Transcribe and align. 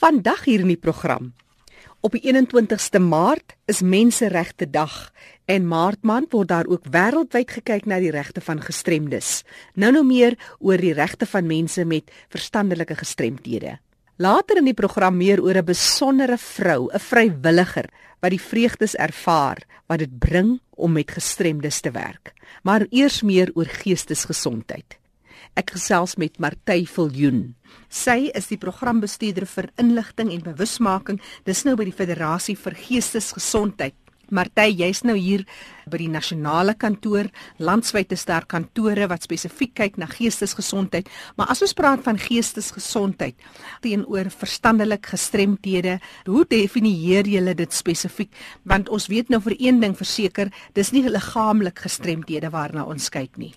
Vandag 0.00 0.46
hier 0.48 0.62
in 0.64 0.70
die 0.70 0.80
program. 0.80 1.26
Op 2.00 2.14
die 2.16 2.22
21ste 2.24 3.02
Maart 3.04 3.52
is 3.68 3.82
Menseregte 3.84 4.64
Dag 4.64 5.10
en 5.44 5.66
Maart 5.68 6.06
maand 6.08 6.32
word 6.32 6.48
daar 6.48 6.70
ook 6.72 6.86
wêreldwyd 6.88 7.50
gekyk 7.58 7.84
na 7.84 7.98
die 8.00 8.12
regte 8.14 8.40
van 8.40 8.62
gestremdes. 8.64 9.42
Nou 9.76 9.90
nou 9.92 10.00
meer 10.08 10.38
oor 10.56 10.80
die 10.80 10.94
regte 10.96 11.28
van 11.28 11.44
mense 11.44 11.84
met 11.84 12.08
verstandelike 12.32 12.96
gestremthede. 12.96 13.74
Later 14.16 14.62
in 14.62 14.70
die 14.70 14.78
program 14.78 15.18
meer 15.20 15.42
oor 15.44 15.60
'n 15.60 15.68
besondere 15.68 16.38
vrou, 16.38 16.88
'n 16.88 16.98
vrywilliger 16.98 17.90
wat 18.20 18.30
die 18.30 18.40
vreugdes 18.40 18.96
ervaar 18.96 19.58
wat 19.86 19.98
dit 19.98 20.18
bring 20.18 20.60
om 20.70 20.92
met 20.92 21.10
gestremdes 21.10 21.80
te 21.80 21.90
werk. 21.90 22.32
Maar 22.62 22.86
eers 22.88 23.20
meer 23.22 23.50
oor 23.54 23.68
geestesgesondheid. 23.68 24.99
Ek 25.58 25.72
gesels 25.74 26.14
met 26.14 26.38
Martey 26.38 26.84
Viljoen. 26.86 27.56
Sy 27.90 28.30
is 28.38 28.46
die 28.52 28.58
programbestuurder 28.60 29.48
vir 29.50 29.66
inligting 29.82 30.30
en 30.30 30.44
bewusmaking. 30.46 31.18
Dis 31.44 31.64
nou 31.66 31.74
by 31.78 31.88
die 31.88 31.96
Federasie 31.96 32.54
vir 32.58 32.76
Geestesgesondheid. 32.78 33.96
Martey, 34.30 34.70
jy's 34.78 35.00
nou 35.02 35.16
hier 35.18 35.42
by 35.90 35.98
die 35.98 36.10
nasionale 36.10 36.76
kantoor, 36.78 37.26
landwyte 37.58 38.14
sterk 38.14 38.46
kantore 38.52 39.08
wat 39.10 39.26
spesifiek 39.26 39.72
kyk 39.80 39.98
na 39.98 40.06
geestesgesondheid. 40.06 41.10
Maar 41.34 41.50
as 41.50 41.64
ons 41.66 41.74
praat 41.74 42.04
van 42.06 42.20
geestesgesondheid 42.20 43.34
teenoor 43.82 44.30
verstandelik 44.30 45.10
gestremthede, 45.10 45.96
hoe 46.30 46.44
definieer 46.46 47.26
julle 47.26 47.56
dit 47.58 47.74
spesifiek? 47.74 48.30
Want 48.62 48.92
ons 48.94 49.10
weet 49.10 49.34
nou 49.34 49.42
vir 49.48 49.58
een 49.58 49.82
ding 49.82 49.98
verseker, 49.98 50.54
dis 50.78 50.94
nie 50.94 51.02
liggaamlik 51.10 51.82
gestremthede 51.88 52.54
waarna 52.54 52.86
ons 52.86 53.10
kyk 53.10 53.34
nie. 53.40 53.50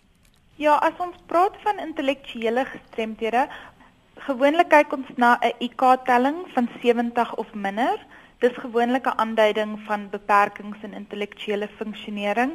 Ja, 0.62 0.76
as 0.86 1.00
ons 1.02 1.16
praat 1.26 1.56
van 1.64 1.80
intellektuele 1.82 2.62
gestremthede, 2.70 3.48
gewoonlik 4.22 4.68
kyk 4.70 4.92
ons 4.94 5.08
na 5.18 5.38
'n 5.42 5.54
IQ-telling 5.66 6.44
van 6.54 6.68
70 6.82 7.36
of 7.36 7.54
minder. 7.54 7.98
Dis 8.40 8.54
gewoonlik 8.62 9.08
'n 9.08 9.18
aanduiding 9.18 9.80
van 9.88 10.10
beperkings 10.10 10.78
in 10.84 10.94
intellektuele 10.94 11.68
funksionering 11.78 12.52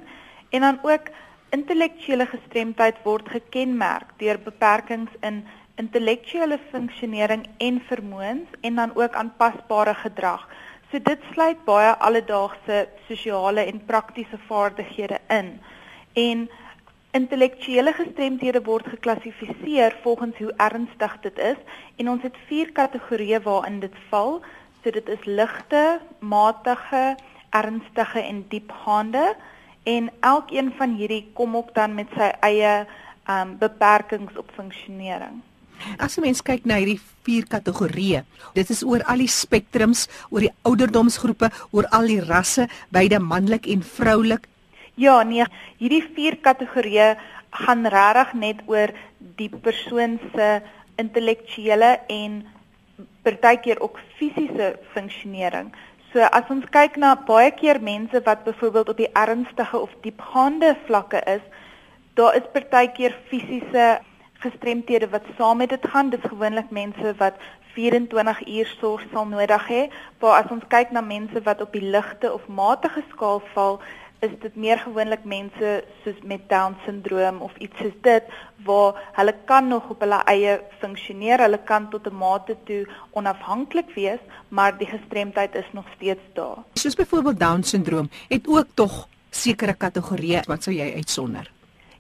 en 0.51 0.61
dan 0.61 0.79
ook 0.83 1.11
intellektuele 1.51 2.27
gestremdheid 2.27 2.97
word 3.03 3.29
gekenmerk 3.29 4.07
deur 4.17 4.39
beperkings 4.39 5.11
in 5.21 5.47
intellektuele 5.75 6.59
funksionering 6.71 7.47
en 7.59 7.83
vermoëns 7.91 8.49
en 8.61 8.75
dan 8.75 8.91
ook 8.95 9.15
aanpasbare 9.15 9.95
gedrag. 9.95 10.49
So 10.91 10.99
dit 11.03 11.19
sluit 11.33 11.65
baie 11.65 11.93
alledaagse 11.97 12.89
sosiale 13.09 13.61
en 13.61 13.85
praktiese 13.85 14.39
vaardighede 14.47 15.19
in. 15.29 15.61
En 16.13 16.51
Intellektuele 17.19 17.93
gestremdhede 17.97 18.61
word 18.63 18.87
geklassifiseer 18.93 19.97
volgens 20.05 20.37
hoe 20.39 20.53
ernstig 20.63 21.15
dit 21.25 21.39
is 21.43 21.59
en 21.99 22.11
ons 22.13 22.23
het 22.23 22.37
vier 22.47 22.71
kategorieë 22.77 23.41
waarin 23.43 23.81
dit 23.83 23.95
val. 24.11 24.39
So 24.83 24.95
dit 24.95 25.09
is 25.11 25.25
ligte, 25.27 25.99
matige, 26.21 27.17
ernstige 27.51 28.23
en 28.23 28.45
diepgaande 28.53 29.25
en 29.89 30.11
elkeen 30.21 30.71
van 30.79 30.95
hierdie 30.95 31.25
kom 31.35 31.57
ook 31.57 31.73
dan 31.75 31.97
met 31.99 32.13
sy 32.15 32.29
eie 32.47 32.75
um 33.29 33.57
beperkings 33.61 34.37
op 34.41 34.53
funksionering. 34.57 35.41
As 35.99 36.17
jy 36.17 36.23
mens 36.25 36.43
kyk 36.43 36.67
na 36.67 36.79
hierdie 36.79 37.01
vier 37.27 37.47
kategorieë, 37.51 38.23
dit 38.55 38.71
is 38.75 38.85
oor 38.87 39.03
al 39.11 39.23
die 39.23 39.31
spektrums, 39.31 40.07
oor 40.31 40.47
die 40.47 40.55
ouderdomsgroepe, 40.69 41.51
oor 41.75 41.87
al 41.95 42.09
die 42.11 42.23
rasse, 42.23 42.67
beide 42.95 43.21
manlik 43.23 43.67
en 43.71 43.83
vroulik, 43.83 44.49
Ja, 44.99 45.21
nee, 45.23 45.45
hierdie 45.79 46.03
vier 46.17 46.35
kategorieë 46.43 47.13
gaan 47.65 47.87
regtig 47.87 48.33
net 48.35 48.63
oor 48.67 48.91
die 49.39 49.47
persoon 49.63 50.17
se 50.33 50.49
intellektuele 50.99 51.91
en 52.11 52.41
partykeer 53.23 53.79
ook 53.79 54.01
fisiese 54.19 54.73
funksionering. 54.95 55.71
So 56.11 56.27
as 56.27 56.51
ons 56.51 56.67
kyk 56.75 56.99
na 56.99 57.13
baie 57.29 57.53
keer 57.55 57.79
mense 57.79 58.25
wat 58.27 58.43
byvoorbeeld 58.49 58.91
op 58.91 58.99
die 58.99 59.13
ernstige 59.13 59.79
of 59.79 59.95
diepgaande 60.03 60.75
vlakke 60.89 61.23
is, 61.31 61.47
daar 62.19 62.35
is 62.35 62.51
partykeer 62.57 63.15
fisiese 63.31 63.87
gestremthede 64.43 65.11
wat 65.15 65.31
saam 65.39 65.63
met 65.63 65.71
dit 65.71 65.87
gaan. 65.93 66.11
Dit 66.11 66.25
is 66.25 66.31
gewoonlik 66.31 66.75
mense 66.75 67.15
wat 67.23 67.39
24 67.79 68.43
uur 68.49 68.75
sorg 68.81 69.07
sal 69.13 69.31
nodig 69.31 69.71
hê. 69.71 69.87
Maar 70.19 70.43
as 70.43 70.51
ons 70.51 70.67
kyk 70.75 70.91
na 70.91 71.07
mense 71.07 71.47
wat 71.47 71.63
op 71.63 71.73
die 71.73 71.87
ligte 71.87 72.33
of 72.35 72.51
matige 72.51 73.07
skaal 73.15 73.43
val, 73.55 73.79
is 74.21 74.31
dit 74.43 74.55
meer 74.57 74.79
gewoonlik 74.79 75.25
mense 75.25 75.85
soos 76.03 76.19
met 76.23 76.49
down 76.49 76.77
syndroom 76.85 77.41
of 77.41 77.57
iets 77.63 77.79
soos 77.79 77.95
dit 78.03 78.25
waar 78.67 78.97
hulle 79.19 79.35
kan 79.45 79.69
nog 79.69 79.89
op 79.89 80.01
hulle 80.01 80.19
eie 80.27 80.59
funksioneer, 80.81 81.45
hulle 81.47 81.61
kan 81.65 81.91
tot 81.91 82.07
'n 82.07 82.15
mate 82.15 82.57
toe 82.65 82.87
onafhanklik 83.11 83.91
wees, 83.95 84.19
maar 84.49 84.79
die 84.79 84.87
gestremdheid 84.87 85.55
is 85.55 85.71
nog 85.73 85.85
steeds 85.97 86.25
daar. 86.33 86.59
Soos 86.75 86.95
byvoorbeeld 86.95 87.39
down 87.39 87.63
syndroom 87.63 88.11
het 88.29 88.49
ook 88.49 88.67
tog 88.75 89.09
sekere 89.31 89.75
kategorieë 89.75 90.43
wat 90.47 90.63
sou 90.63 90.77
jy 90.77 90.95
uitsonder? 90.95 91.51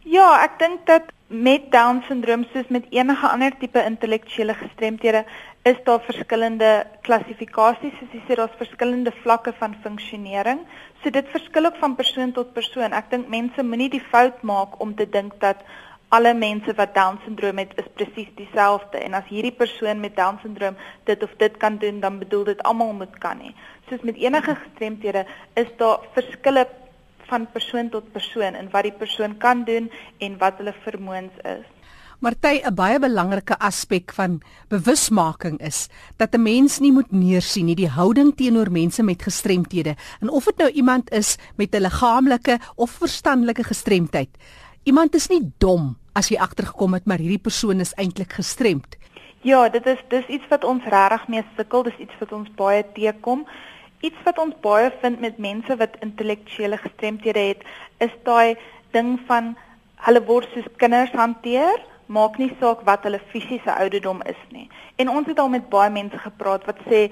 Ja, 0.02 0.42
ek 0.42 0.58
dink 0.58 0.86
dat 0.86 1.02
met 1.28 1.70
down 1.70 2.00
syndroom 2.08 2.46
soos 2.52 2.68
met 2.72 2.86
enige 2.90 3.28
ander 3.28 3.52
tipe 3.60 3.82
intellektuele 3.84 4.54
gestremthede 4.54 5.24
is 5.68 5.76
daar 5.84 6.00
verskillende 6.00 6.86
klassifikasies, 7.04 7.92
soos 7.98 8.14
jy 8.16 8.22
sê 8.24 8.38
daar's 8.38 8.56
verskillende 8.56 9.12
vlakke 9.22 9.52
van 9.58 9.74
funksionering. 9.82 10.62
So 11.02 11.12
dit 11.12 11.28
verskil 11.28 11.68
ook 11.68 11.76
van 11.82 11.98
persoon 11.98 12.32
tot 12.32 12.54
persoon. 12.56 12.96
Ek 12.96 13.10
dink 13.12 13.28
mense 13.28 13.62
moenie 13.62 13.90
die 13.92 14.04
fout 14.08 14.40
maak 14.42 14.80
om 14.80 14.94
te 14.96 15.04
dink 15.04 15.36
dat 15.44 15.60
alle 16.16 16.32
mense 16.32 16.72
wat 16.80 16.94
down 16.96 17.20
syndroom 17.26 17.60
het 17.60 17.76
is 17.76 17.92
presies 18.00 18.32
dieselfde 18.40 18.96
en 19.04 19.14
as 19.18 19.28
hierdie 19.28 19.52
persoon 19.52 20.00
met 20.00 20.16
down 20.16 20.40
syndroom 20.40 20.78
dit 21.04 21.22
of 21.22 21.34
dit 21.36 21.56
kan 21.60 21.76
doen, 21.76 22.00
dan 22.00 22.18
bedoel 22.24 22.44
dit 22.44 22.62
almal 22.62 22.94
moet 22.96 23.18
kan 23.20 23.36
nie. 23.36 23.52
Soos 23.90 24.00
met 24.00 24.16
enige 24.16 24.56
gestremthede 24.56 25.26
is 25.60 25.68
daar 25.76 26.08
verskille 26.16 26.64
van 27.28 27.46
persoon 27.52 27.88
tot 27.88 28.12
persoon 28.12 28.54
en 28.54 28.70
wat 28.72 28.82
die 28.88 28.92
persoon 28.92 29.36
kan 29.38 29.64
doen 29.64 29.90
en 30.18 30.38
wat 30.38 30.60
hulle 30.60 30.74
vermoëns 30.84 31.36
is. 31.44 31.66
Marty, 32.18 32.58
'n 32.66 32.74
baie 32.74 32.98
belangrike 32.98 33.54
aspek 33.58 34.10
van 34.12 34.40
bewusmaking 34.68 35.60
is 35.60 35.88
dat 36.16 36.34
'n 36.34 36.42
mens 36.42 36.78
nie 36.78 36.92
moet 36.92 37.12
neersien 37.12 37.66
nie 37.66 37.76
die 37.76 37.88
houding 37.88 38.34
teenoor 38.36 38.70
mense 38.70 39.02
met 39.02 39.22
gestremthede. 39.22 39.94
En 40.20 40.28
of 40.28 40.44
dit 40.44 40.56
nou 40.56 40.70
iemand 40.70 41.10
is 41.10 41.38
met 41.56 41.74
'n 41.74 41.80
liggaamlike 41.80 42.58
of 42.74 42.90
verstandelike 42.90 43.64
gestremdheid. 43.64 44.28
Iemand 44.82 45.14
is 45.14 45.28
nie 45.28 45.52
dom 45.58 45.96
as 46.12 46.28
jy 46.28 46.36
agtergekom 46.36 46.94
het 46.94 47.06
maar 47.06 47.18
hierdie 47.18 47.38
persoon 47.38 47.80
is 47.80 47.94
eintlik 47.94 48.32
gestremd. 48.32 48.96
Ja, 49.42 49.68
dit 49.68 49.86
is 49.86 50.00
dis 50.08 50.26
iets 50.26 50.48
wat 50.48 50.64
ons 50.64 50.84
regtig 50.84 51.28
mee 51.28 51.44
sukkel, 51.56 51.82
dis 51.82 51.98
iets 51.98 52.18
wat 52.18 52.32
ons 52.32 52.48
baie 52.56 52.84
teekom. 52.92 53.46
Iets 54.00 54.20
wat 54.25 54.38
ons 54.38 54.54
baie 54.62 54.91
vind 55.03 55.20
met 55.20 55.38
mense 55.38 55.76
wat 55.76 55.97
intellektuele 56.06 56.76
gestremthede 56.78 57.44
het, 57.50 57.64
is 57.98 58.14
daai 58.22 58.54
ding 58.94 59.16
van 59.26 59.56
hulle 60.06 60.22
word 60.28 60.47
soos 60.54 60.69
kinders 60.78 61.14
hanteer 61.19 61.82
maak 62.06 62.38
nie 62.41 62.50
saak 62.60 62.84
wat 62.88 63.03
hulle 63.04 63.20
fisiese 63.32 63.75
ouderdom 63.75 64.22
is 64.31 64.38
nie. 64.54 64.69
En 64.97 65.10
ons 65.12 65.26
het 65.28 65.38
al 65.38 65.50
met 65.53 65.66
baie 65.72 65.91
mense 65.92 66.19
gepraat 66.19 66.64
wat 66.70 66.78
sê 66.87 67.08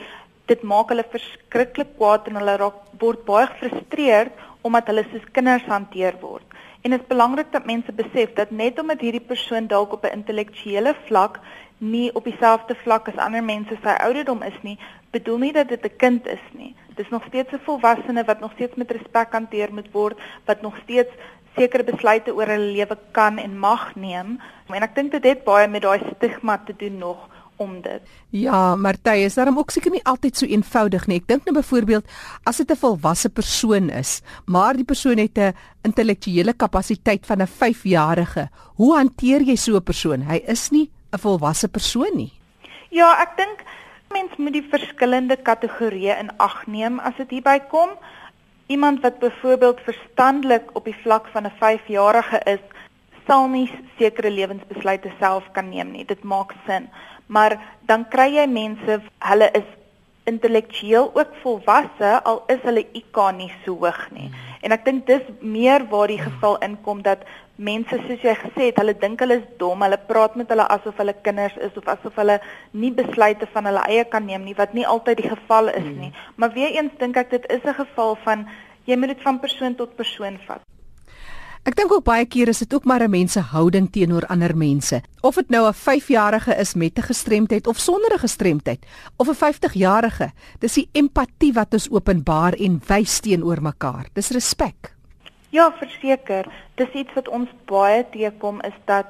dit 0.47 0.63
maak 0.63 0.93
hulle 0.95 1.05
verskriklik 1.13 1.97
kwaad 1.99 2.31
en 2.31 2.39
hulle 2.41 2.57
raak 2.63 2.79
word 3.03 3.25
baie 3.27 3.49
gefrustreerd 3.51 4.45
omdat 4.67 4.89
hulle 4.91 5.05
soos 5.11 5.27
kinders 5.37 5.67
hanteer 5.69 6.17
word. 6.23 6.47
En 6.83 6.95
dit 6.95 7.03
is 7.03 7.11
belangrik 7.11 7.51
dat 7.53 7.67
mense 7.67 7.93
besef 7.99 8.33
dat 8.39 8.55
net 8.55 8.79
omdat 8.79 9.03
hierdie 9.03 9.27
persoon 9.33 9.67
dalk 9.67 9.93
op 9.93 10.05
'n 10.07 10.23
intellektuele 10.23 10.95
vlak 11.09 11.41
nie 11.79 12.15
op 12.15 12.25
dieselfde 12.25 12.75
vlak 12.75 13.09
as 13.09 13.21
ander 13.21 13.45
mense 13.45 13.77
sy 13.83 13.95
ouderdom 14.01 14.43
is 14.43 14.57
nie, 14.63 14.79
bedoel 15.13 15.39
nie 15.39 15.53
dat 15.53 15.69
dit 15.69 15.85
'n 15.85 15.97
kind 15.97 16.27
is 16.27 16.45
nie. 16.53 16.75
Dis 16.97 17.09
nog 17.11 17.25
steeds 17.29 17.53
'n 17.53 17.65
volwassene 17.65 18.25
wat 18.25 18.41
nog 18.41 18.53
steeds 18.53 18.77
met 18.77 18.91
respek 18.91 19.33
hanteer 19.33 19.73
moet 19.73 19.93
word, 19.93 20.19
wat 20.45 20.63
nog 20.63 20.77
steeds 20.85 21.11
sekere 21.57 21.85
besluite 21.85 22.35
oor 22.35 22.47
hulle 22.47 22.73
lewe 22.73 22.99
kan 23.13 23.39
en 23.39 23.59
mag 23.59 23.95
neem. 23.95 24.41
En 24.69 24.83
ek 24.83 24.95
dink 24.95 25.13
dit 25.13 25.25
het 25.25 25.45
baie 25.45 25.69
met 25.69 25.83
daai 25.83 26.01
stigma 26.17 26.59
te 26.59 26.75
doen 26.77 26.99
nog 26.99 27.29
om 27.57 27.81
dit. 27.81 28.03
Ja, 28.31 28.77
Martie, 28.77 29.25
is 29.25 29.35
daarom 29.35 29.59
ook 29.59 29.71
seker 29.71 29.91
nie 29.91 30.05
altyd 30.05 30.37
so 30.37 30.47
eenvoudig 30.47 31.07
nie. 31.07 31.21
Ek 31.23 31.29
dink 31.31 31.45
nou 31.45 31.57
byvoorbeeld 31.57 32.05
as 32.45 32.57
dit 32.57 32.71
'n 32.71 32.77
volwasse 32.77 33.29
persoon 33.29 33.91
is, 33.91 34.21
maar 34.45 34.75
die 34.77 34.85
persoon 34.85 35.19
het 35.19 35.39
'n 35.39 35.55
intellektuele 35.83 36.53
kapasiteit 36.53 37.27
van 37.27 37.43
'n 37.43 37.47
5-jarige. 37.47 38.49
Hoe 38.77 38.97
hanteer 38.97 39.43
jy 39.43 39.57
so 39.57 39.77
'n 39.77 39.83
persoon? 39.83 40.23
Hy 40.23 40.43
is 40.47 40.71
nie 40.71 40.91
'n 41.17 41.25
volwasse 41.25 41.69
persoon 41.69 42.15
nie. 42.17 42.33
Ja, 42.91 43.17
ek 43.25 43.37
dink 43.37 43.65
mens 44.13 44.37
moet 44.37 44.53
die 44.53 44.69
verskillende 44.71 45.37
kategorieë 45.37 46.19
in 46.23 46.31
ag 46.39 46.67
neem 46.67 47.01
as 47.01 47.17
dit 47.17 47.31
hierby 47.31 47.59
kom. 47.73 47.91
Iemand 48.67 49.03
wat 49.03 49.19
byvoorbeeld 49.19 49.81
verstandelik 49.81 50.71
op 50.73 50.85
die 50.85 50.97
vlak 51.03 51.29
van 51.33 51.47
'n 51.47 51.57
5-jarige 51.61 52.41
is, 52.45 52.63
sal 53.27 53.49
nie 53.49 53.71
sekere 53.99 54.31
lewensbesluite 54.31 55.13
self 55.19 55.45
kan 55.53 55.69
neem 55.69 55.91
nie. 55.91 56.05
Dit 56.05 56.23
maak 56.23 56.55
sin. 56.67 56.89
Maar 57.27 57.59
dan 57.87 58.09
kry 58.09 58.29
jy 58.37 58.47
mense, 58.47 59.01
hulle 59.19 59.51
is 59.53 59.69
intellektueel 60.27 61.11
ook 61.15 61.35
volwasse 61.43 62.11
al 62.31 62.43
is 62.53 62.63
hulle 62.67 62.85
IQ 62.99 63.19
nie 63.37 63.51
so 63.65 63.79
hoog 63.81 64.03
nie. 64.11 64.31
En 64.67 64.75
ek 64.75 64.85
dink 64.85 65.07
dis 65.07 65.23
meer 65.41 65.85
waar 65.91 66.11
die 66.11 66.21
geval 66.21 66.59
inkom 66.67 67.03
dat 67.07 67.23
mense 67.57 67.99
soos 68.05 68.25
jy 68.25 68.35
gesê 68.41 68.69
het, 68.69 68.81
hulle 68.83 68.97
dink 68.99 69.23
hulle 69.23 69.39
is 69.41 69.49
dom, 69.61 69.85
hulle 69.87 69.99
praat 70.09 70.35
met 70.37 70.51
hulle 70.53 70.67
asof 70.75 70.99
hulle 71.01 71.15
kinders 71.23 71.57
is 71.69 71.79
of 71.79 71.89
asof 71.95 72.19
hulle 72.21 72.41
nie 72.73 72.93
besluite 72.93 73.49
van 73.55 73.71
hulle 73.71 73.85
eie 73.89 74.05
kan 74.13 74.27
neem 74.27 74.45
nie 74.45 74.57
wat 74.59 74.75
nie 74.77 74.87
altyd 74.87 75.23
die 75.23 75.31
geval 75.31 75.71
is 75.73 75.91
nie. 75.95 76.13
Maar 76.37 76.53
weer 76.59 76.75
eens 76.77 76.99
dink 77.01 77.17
ek 77.17 77.31
dit 77.31 77.51
is 77.59 77.63
'n 77.65 77.79
geval 77.83 78.17
van 78.25 78.49
jy 78.85 78.97
moet 78.97 79.15
dit 79.15 79.23
van 79.23 79.41
persoon 79.41 79.75
tot 79.75 79.97
persoon 79.97 80.39
vat. 80.47 80.63
Ek 81.67 81.75
dink 81.75 81.91
ook 81.91 82.05
baie 82.07 82.23
keer 82.31 82.47
is 82.53 82.61
dit 82.63 82.75
ook 82.77 82.85
maar 82.87 83.03
'n 83.03 83.11
mens 83.11 83.33
se 83.33 83.41
houding 83.41 83.91
teenoor 83.91 84.27
ander 84.31 84.57
mense. 84.57 85.03
Of 85.21 85.35
dit 85.35 85.49
nou 85.51 85.67
'n 85.67 85.75
5-jarige 85.75 86.55
is 86.55 86.75
met 86.75 86.99
'n 86.99 87.03
gestremdheid 87.03 87.67
of 87.67 87.79
sonder 87.79 88.15
'n 88.15 88.19
gestremdheid, 88.19 88.87
of 89.17 89.29
'n 89.29 89.35
50-jarige, 89.35 90.31
dis 90.61 90.75
die 90.75 90.89
empatie 90.93 91.53
wat 91.53 91.73
ons 91.73 91.91
openbaar 91.91 92.53
en 92.53 92.81
wys 92.87 93.21
teenoor 93.21 93.63
mekaar. 93.63 94.07
Dis 94.13 94.31
respek. 94.31 94.95
Ja, 95.51 95.73
verseker. 95.73 96.47
Dis 96.75 96.93
iets 96.95 97.13
wat 97.15 97.29
ons 97.29 97.49
baie 97.65 98.07
teekom 98.11 98.61
is 98.61 98.79
dat 98.85 99.07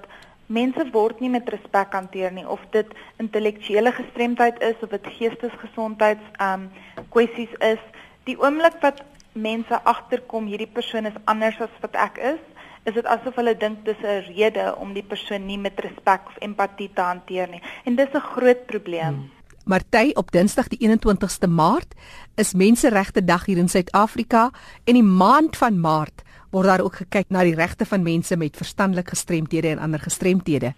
mense 0.47 0.91
word 0.93 1.21
nie 1.21 1.31
met 1.31 1.49
respek 1.49 1.93
hanteer 1.93 2.33
nie 2.33 2.49
of 2.49 2.61
dit 2.71 2.87
intellektuele 3.19 3.93
gestremdheid 3.93 4.63
is 4.63 4.75
of 4.81 4.89
dit 4.89 5.07
geestesgesondheids 5.07 6.25
um 6.41 6.71
kwessies 7.09 7.53
is. 7.59 7.81
Die 8.25 8.39
oomblik 8.41 8.81
wat 8.81 9.03
mense 9.37 9.85
agterkom 9.85 10.47
hierdie 10.47 10.71
persoon 10.73 11.07
is 11.07 11.19
anders 11.25 11.61
as 11.61 11.81
wat 11.81 11.95
ek 11.95 12.19
is, 12.35 12.43
is 12.87 12.95
dit 12.95 13.07
asof 13.07 13.37
hulle 13.37 13.57
dink 13.59 13.85
dis 13.85 14.03
'n 14.03 14.27
rede 14.33 14.75
om 14.77 14.93
die 14.95 15.03
persoon 15.03 15.47
nie 15.47 15.59
met 15.59 15.81
respek 15.81 16.27
of 16.27 16.37
empatie 16.41 16.91
te 16.95 17.03
hanteer 17.03 17.49
nie. 17.49 17.63
En 17.85 17.97
dis 17.97 18.13
'n 18.15 18.21
groot 18.21 18.67
probleem. 18.67 19.15
Hmm. 19.15 19.31
Marty 19.67 20.13
op 20.15 20.31
Dinsdag 20.31 20.69
die 20.69 20.79
21ste 20.79 21.49
Maart 21.49 21.95
is 22.37 22.55
Menseregte 22.55 23.25
Dag 23.25 23.47
hier 23.47 23.59
in 23.59 23.69
Suid-Afrika 23.69 24.51
en 24.85 24.95
die 24.95 25.03
maand 25.03 25.57
van 25.57 25.81
Maart 25.81 26.23
word 26.51 26.67
daar 26.67 26.85
ook 26.85 27.01
gekyk 27.03 27.33
na 27.35 27.43
die 27.43 27.55
regte 27.55 27.85
van 27.85 28.03
mense 28.03 28.37
met 28.37 28.57
verstandelike 28.57 29.11
gestremthede 29.11 29.69
en 29.69 29.79
ander 29.79 30.01
gestremthede. 30.01 30.75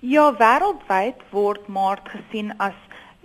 Ja, 0.00 0.32
wêreldwyd 0.34 1.22
word 1.30 1.68
Maart 1.68 2.08
gesien 2.10 2.50
as 2.58 2.74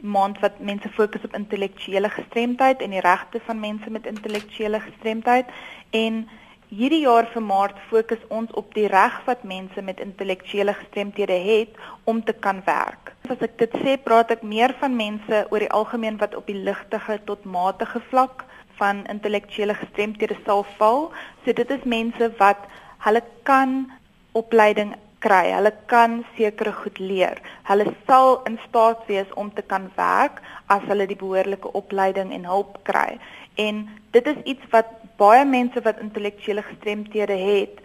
maand 0.01 0.40
wat 0.40 0.60
mense 0.60 0.90
fokus 0.90 1.24
op 1.24 1.36
intellektuele 1.36 2.10
gestremdheid 2.10 2.81
en 2.81 2.94
die 2.96 3.04
regte 3.06 3.42
van 3.46 3.60
mense 3.60 3.90
met 3.90 4.06
intellektuele 4.06 4.80
gestremdheid 4.80 5.46
en 5.90 6.28
hierdie 6.69 7.01
jaar 7.01 7.25
vir 7.34 7.42
Maart 7.42 7.78
fokus 7.90 8.22
ons 8.30 8.51
op 8.62 8.74
die 8.78 8.88
reg 8.92 9.16
wat 9.25 9.44
mense 9.44 9.81
met 9.81 10.01
intellektuele 10.04 10.74
gestremthede 10.78 11.34
het 11.34 11.80
om 12.04 12.22
te 12.24 12.34
kan 12.34 12.62
werk. 12.66 13.13
As 13.30 13.42
ek 13.42 13.57
dit 13.57 13.74
sê, 13.81 13.96
praat 13.98 14.30
ek 14.36 14.46
meer 14.46 14.75
van 14.81 14.96
mense 14.96 15.46
oor 15.50 15.66
die 15.66 15.72
algemeen 15.74 16.19
wat 16.22 16.36
op 16.38 16.45
die 16.45 16.60
ligtige 16.68 17.18
tot 17.25 17.45
matige 17.45 18.02
vlak 18.12 18.45
van 18.78 19.02
intellektuele 19.10 19.74
gestremthede 19.81 20.38
sal 20.45 20.63
val. 20.78 21.10
So 21.44 21.57
dit 21.57 21.74
is 21.74 21.90
mense 21.90 22.30
wat 22.38 22.69
hulle 23.06 23.24
kan 23.50 23.90
opleiding 24.38 24.94
kry. 25.19 25.51
Hulle 25.51 25.74
kan 25.92 26.24
sekere 26.38 26.74
goed 26.74 27.00
leer. 27.00 27.42
Hulle 27.68 27.86
sal 28.07 28.39
in 28.50 28.57
staat 28.68 29.04
wees 29.07 29.30
om 29.36 29.51
te 29.54 29.62
kan 29.62 29.89
werk 29.95 30.42
as 30.68 30.86
hulle 30.88 31.07
die 31.10 31.19
behoorlike 31.19 31.71
opleiding 31.74 32.33
en 32.33 32.45
hulp 32.45 32.80
kry. 32.83 33.19
En 33.56 33.86
dit 34.16 34.27
is 34.27 34.42
iets 34.44 34.71
wat 34.71 34.92
baie 35.19 35.45
mense 35.45 35.81
wat 35.83 36.00
intellektuele 36.00 36.63
gestremthede 36.63 37.36
het, 37.36 37.80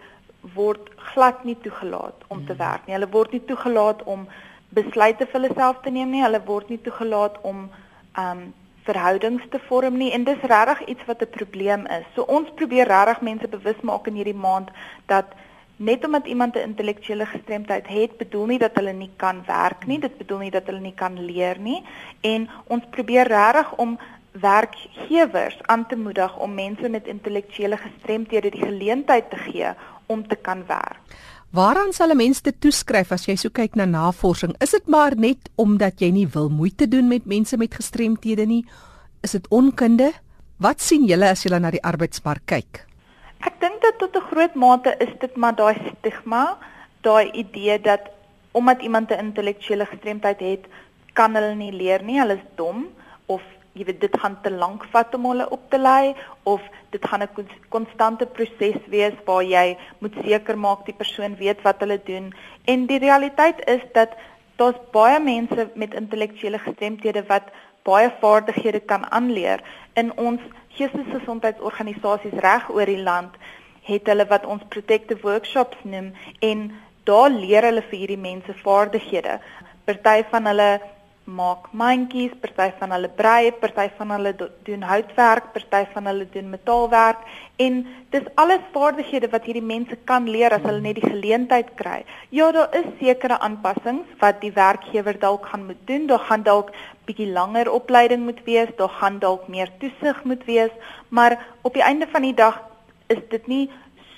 word 0.55 0.91
glad 1.13 1.43
nie 1.43 1.57
toegelaat 1.63 2.27
om 2.27 2.45
te 2.45 2.53
hmm. 2.53 2.61
werk 2.61 2.85
nie. 2.85 2.95
Hulle 2.97 3.09
word 3.11 3.31
nie 3.33 3.43
toegelaat 3.49 4.03
om 4.03 4.27
besluite 4.75 5.25
vir 5.25 5.39
hulle 5.39 5.55
self 5.55 5.81
te 5.81 5.91
neem 5.91 6.13
nie. 6.13 6.23
Hulle 6.23 6.41
word 6.45 6.69
nie 6.69 6.81
toegelaat 6.85 7.41
om 7.43 7.67
um 8.19 8.45
verhoudings 8.85 9.41
te 9.49 9.57
vorm 9.65 9.95
nie 9.97 10.11
en 10.13 10.27
dis 10.27 10.43
regtig 10.45 10.83
iets 10.93 11.05
wat 11.09 11.21
'n 11.21 11.35
probleem 11.37 11.87
is. 11.87 12.05
So 12.15 12.21
ons 12.21 12.49
probeer 12.55 12.87
regtig 12.87 13.21
mense 13.21 13.47
bewus 13.47 13.79
maak 13.81 14.07
in 14.07 14.13
hierdie 14.13 14.41
maand 14.47 14.69
dat 15.05 15.25
net 15.77 16.05
omdat 16.05 16.27
iemand 16.27 16.55
'n 16.55 16.67
intellektuele 16.67 17.25
gestremdheid 17.25 17.87
het, 17.87 18.17
bedoel 18.17 18.45
nie 18.45 18.59
dat 18.59 18.75
hulle 18.75 18.93
nie 18.93 19.11
kan 19.15 19.43
werk 19.45 19.85
nie, 19.87 19.99
dit 19.99 20.17
bedoel 20.17 20.37
nie 20.37 20.51
dat 20.51 20.65
hulle 20.65 20.79
nie 20.79 20.93
kan 20.95 21.25
leer 21.25 21.59
nie 21.59 21.83
en 22.21 22.49
ons 22.67 22.83
probeer 22.89 23.27
regtig 23.27 23.75
om 23.75 23.99
werkgewers 24.31 25.57
aan 25.61 25.87
te 25.87 25.95
moedig 25.95 26.37
om 26.37 26.53
mense 26.53 26.89
met 26.89 27.07
intellektuele 27.07 27.77
gestremthede 27.77 28.49
die 28.49 28.65
geleentheid 28.65 29.29
te 29.29 29.37
gee 29.37 29.73
om 30.05 30.27
te 30.27 30.35
kan 30.35 30.65
werk. 30.67 30.99
Waaraan 31.49 31.93
sal 31.93 32.11
'n 32.11 32.17
mens 32.17 32.41
dit 32.41 32.61
toeskryf 32.61 33.11
as 33.11 33.25
jy 33.25 33.35
so 33.35 33.49
kyk 33.49 33.75
na 33.75 33.85
navorsing? 33.85 34.55
Is 34.59 34.71
dit 34.71 34.87
maar 34.87 35.15
net 35.15 35.49
omdat 35.55 35.99
jy 35.99 36.11
nie 36.11 36.27
wil 36.27 36.49
moeite 36.49 36.87
doen 36.87 37.07
met 37.07 37.25
mense 37.25 37.57
met 37.57 37.75
gestremthede 37.75 38.45
nie? 38.45 38.65
Is 39.21 39.31
dit 39.31 39.47
onkunde? 39.47 40.11
Wat 40.57 40.81
sien 40.81 41.05
julle 41.05 41.29
as 41.29 41.43
julle 41.43 41.59
na 41.59 41.71
die 41.71 41.83
arbeidsmark 41.83 42.41
kyk? 42.45 42.85
Ek 43.39 43.59
dink 43.59 43.81
dat 43.81 43.97
tot 43.97 44.15
'n 44.15 44.27
groot 44.31 44.55
mate 44.55 44.95
is 44.99 45.13
dit 45.19 45.35
maar 45.35 45.55
daai 45.55 45.75
stigma, 45.91 46.57
daai 47.01 47.31
idee 47.31 47.79
dat 47.81 48.01
omdat 48.51 48.81
iemand 48.81 49.11
'n 49.11 49.19
intellektuele 49.19 49.85
gestremdheid 49.85 50.39
het, 50.39 50.65
kan 51.13 51.35
hulle 51.35 51.55
nie 51.55 51.71
leer 51.71 52.03
nie, 52.03 52.19
hulle 52.19 52.33
is 52.33 52.47
dom 52.55 52.87
of 53.25 53.41
jy 53.75 53.83
weet 53.85 54.01
dit 54.01 54.17
gaan 54.19 54.37
te 54.41 54.51
lank 54.51 54.85
vat 54.93 55.15
om 55.15 55.25
hulle 55.25 55.49
op 55.49 55.63
te 55.69 55.77
lei 55.77 56.15
of 56.43 56.61
dit 56.91 57.07
gaan 57.07 57.23
'n 57.23 57.47
konstante 57.69 58.25
proses 58.25 58.79
wees 58.87 59.17
waar 59.25 59.43
jy 59.43 59.77
moet 59.99 60.15
seker 60.23 60.57
maak 60.57 60.85
die 60.85 60.95
persoon 61.01 61.35
weet 61.35 61.61
wat 61.61 61.79
hulle 61.79 61.99
doen. 62.03 62.33
En 62.65 62.85
die 62.85 62.99
realiteit 62.99 63.59
is 63.67 63.81
dat 63.93 64.09
daar's 64.55 64.79
baie 64.91 65.19
mense 65.19 65.69
met 65.75 65.93
intellektuele 65.93 66.59
gestremthede 66.59 67.23
wat 67.27 67.43
baie 67.85 68.09
vaardighede 68.21 68.81
kan 68.91 69.05
aanleer 69.11 69.61
in 70.01 70.11
ons 70.17 70.41
geestesgesondheidsorganisasies 70.77 72.39
reg 72.47 72.69
oor 72.73 72.89
die 72.89 73.03
land 73.09 73.37
het 73.85 74.09
hulle 74.09 74.25
wat 74.31 74.45
ons 74.49 74.65
protective 74.73 75.21
workshops 75.21 75.77
noem 75.83 76.11
en 76.49 76.65
daar 77.09 77.29
leer 77.29 77.67
hulle 77.69 77.83
vir 77.89 77.99
hierdie 78.01 78.21
mense 78.21 78.53
vaardighede. 78.63 79.37
Party 79.85 80.23
van 80.31 80.49
hulle 80.49 80.69
maak 81.25 81.71
mandjies, 81.73 82.33
party 82.41 82.69
van 82.79 82.91
hulle 82.93 83.09
brei, 83.09 83.51
party 83.51 83.87
van 83.97 84.11
hulle 84.13 84.33
doen 84.37 84.83
houtwerk, 84.85 85.47
party 85.53 85.81
van 85.93 86.05
hulle 86.05 86.27
doen 86.29 86.51
metaalwerk 86.53 87.23
en 87.57 87.79
dis 88.13 88.27
alles 88.41 88.61
vaardighede 88.73 89.31
wat 89.31 89.47
hierdie 89.49 89.65
mense 89.65 89.97
kan 90.05 90.29
leer 90.29 90.53
as 90.53 90.61
hulle 90.61 90.83
net 90.83 90.99
die 90.99 91.09
geleentheid 91.09 91.71
kry. 91.79 92.03
Ja, 92.29 92.51
daar 92.53 92.69
is 92.77 92.85
sekere 92.99 93.39
aanpassings 93.39 94.11
wat 94.21 94.37
die 94.43 94.53
werkgewer 94.53 95.17
dalk 95.19 95.49
gaan 95.49 95.65
moet 95.65 95.81
doen. 95.89 96.05
Daar 96.07 96.21
gaan 96.29 96.43
dalk 96.45 96.69
bietjie 97.09 97.31
langer 97.33 97.71
opleiding 97.73 98.25
moet 98.25 98.43
wees, 98.45 98.69
daar 98.77 98.93
gaan 99.01 99.17
dalk 99.19 99.47
meer 99.49 99.71
toesig 99.81 100.23
moet 100.23 100.45
wees, 100.45 100.73
maar 101.09 101.39
op 101.61 101.73
die 101.73 101.83
einde 101.83 102.07
van 102.11 102.21
die 102.21 102.35
dag 102.37 102.61
is 103.07 103.21
dit 103.29 103.47
nie 103.47 103.65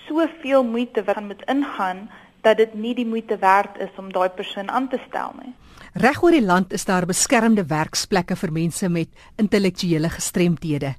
soveel 0.07 0.63
moeite 0.63 1.03
wat 1.03 1.15
gaan 1.15 1.31
moet 1.31 1.43
ingaan 1.47 2.09
dat 2.41 2.57
dit 2.57 2.73
nie 2.73 2.93
die 2.95 3.07
moeite 3.07 3.37
werd 3.39 3.79
is 3.79 3.95
om 3.97 4.11
daai 4.11 4.29
persoon 4.29 4.69
aan 4.71 4.87
te 4.87 4.99
stel 5.07 5.31
nie. 5.39 5.55
Reg 5.97 6.19
oor 6.21 6.35
die 6.35 6.45
land 6.45 6.75
is 6.77 6.83
daar 6.85 7.07
beskermde 7.09 7.63
werksplekke 7.65 8.35
vir 8.37 8.51
mense 8.53 8.85
met 8.93 9.09
intellektuele 9.41 10.11
gestremthede. 10.13 10.91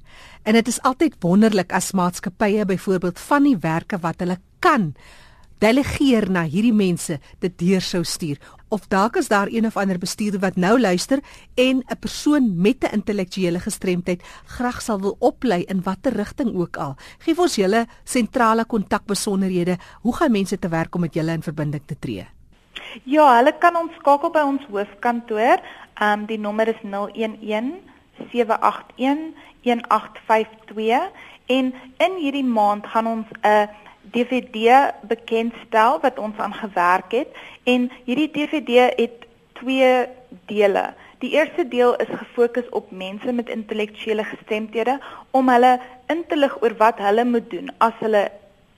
En 0.43 0.57
dit 0.57 0.67
is 0.67 0.79
altyd 0.83 1.13
wonderlik 1.23 1.71
as 1.71 1.93
maatskappye 1.95 2.65
byvoorbeeld 2.67 3.19
van 3.29 3.45
die 3.47 3.55
werke 3.63 3.95
wat 4.03 4.19
hulle 4.19 4.35
kan 4.59 4.89
delegeer 5.63 6.27
na 6.27 6.43
hierdie 6.43 6.75
mense 6.75 7.15
dit 7.39 7.55
deur 7.61 7.85
sou 7.85 8.01
stuur. 8.03 8.41
Of 8.67 8.89
dalk 8.91 9.15
is 9.21 9.31
daar 9.31 9.47
een 9.47 9.69
of 9.69 9.77
ander 9.79 10.01
bestuurder 10.01 10.41
wat 10.43 10.59
nou 10.59 10.73
luister 10.79 11.23
en 11.55 11.79
'n 11.79 11.99
persoon 11.99 12.61
met 12.61 12.83
'n 12.83 12.93
intellektuele 12.99 13.59
gestremdheid 13.59 14.23
graag 14.45 14.81
sal 14.81 14.99
wil 14.99 15.15
oplei 15.19 15.63
in 15.63 15.83
watter 15.83 16.13
rigting 16.13 16.55
ook 16.55 16.77
al. 16.77 16.95
Geef 17.19 17.39
ons 17.39 17.55
julle 17.55 17.87
sentrale 18.03 18.65
kontakbesonderhede. 18.65 19.77
Hoe 20.01 20.15
gaan 20.15 20.31
mense 20.31 20.59
te 20.59 20.67
werk 20.67 20.95
om 20.95 21.01
met 21.01 21.13
julle 21.13 21.31
in 21.31 21.43
verbinding 21.43 21.83
te 21.85 21.95
tree? 21.99 22.38
Ja, 23.03 23.35
hulle 23.37 23.53
kan 23.57 23.75
ons 23.75 23.93
skakel 23.99 24.31
by 24.33 24.43
ons 24.45 24.65
hoofkantoor. 24.71 25.57
Ehm 25.99 26.19
um, 26.21 26.25
die 26.25 26.39
nommer 26.39 26.67
is 26.67 26.81
011 26.83 27.73
781 28.31 29.33
1852 29.63 31.11
en 31.45 31.73
in 31.97 32.13
hierdie 32.17 32.45
maand 32.45 32.87
gaan 32.87 33.07
ons 33.07 33.27
'n 33.41 33.69
DVD 34.11 34.91
bekendstel 35.01 35.99
wat 36.01 36.19
ons 36.19 36.37
aan 36.37 36.53
gewerk 36.53 37.11
het 37.11 37.27
en 37.63 37.91
hierdie 38.05 38.31
DVD 38.31 38.93
het 38.95 39.25
twee 39.53 40.07
dele. 40.45 40.93
Die 41.19 41.31
eerste 41.31 41.67
deel 41.67 41.95
is 41.95 42.07
gefokus 42.11 42.69
op 42.69 42.91
mense 42.91 43.31
met 43.31 43.49
intellektuele 43.49 44.23
gestremthede 44.23 44.99
om 45.31 45.49
hulle 45.49 45.79
in 46.07 46.23
te 46.27 46.37
lig 46.37 46.61
oor 46.61 46.75
wat 46.77 46.97
hulle 46.97 47.25
moet 47.25 47.49
doen 47.49 47.71
as 47.77 47.93
hulle 47.99 48.31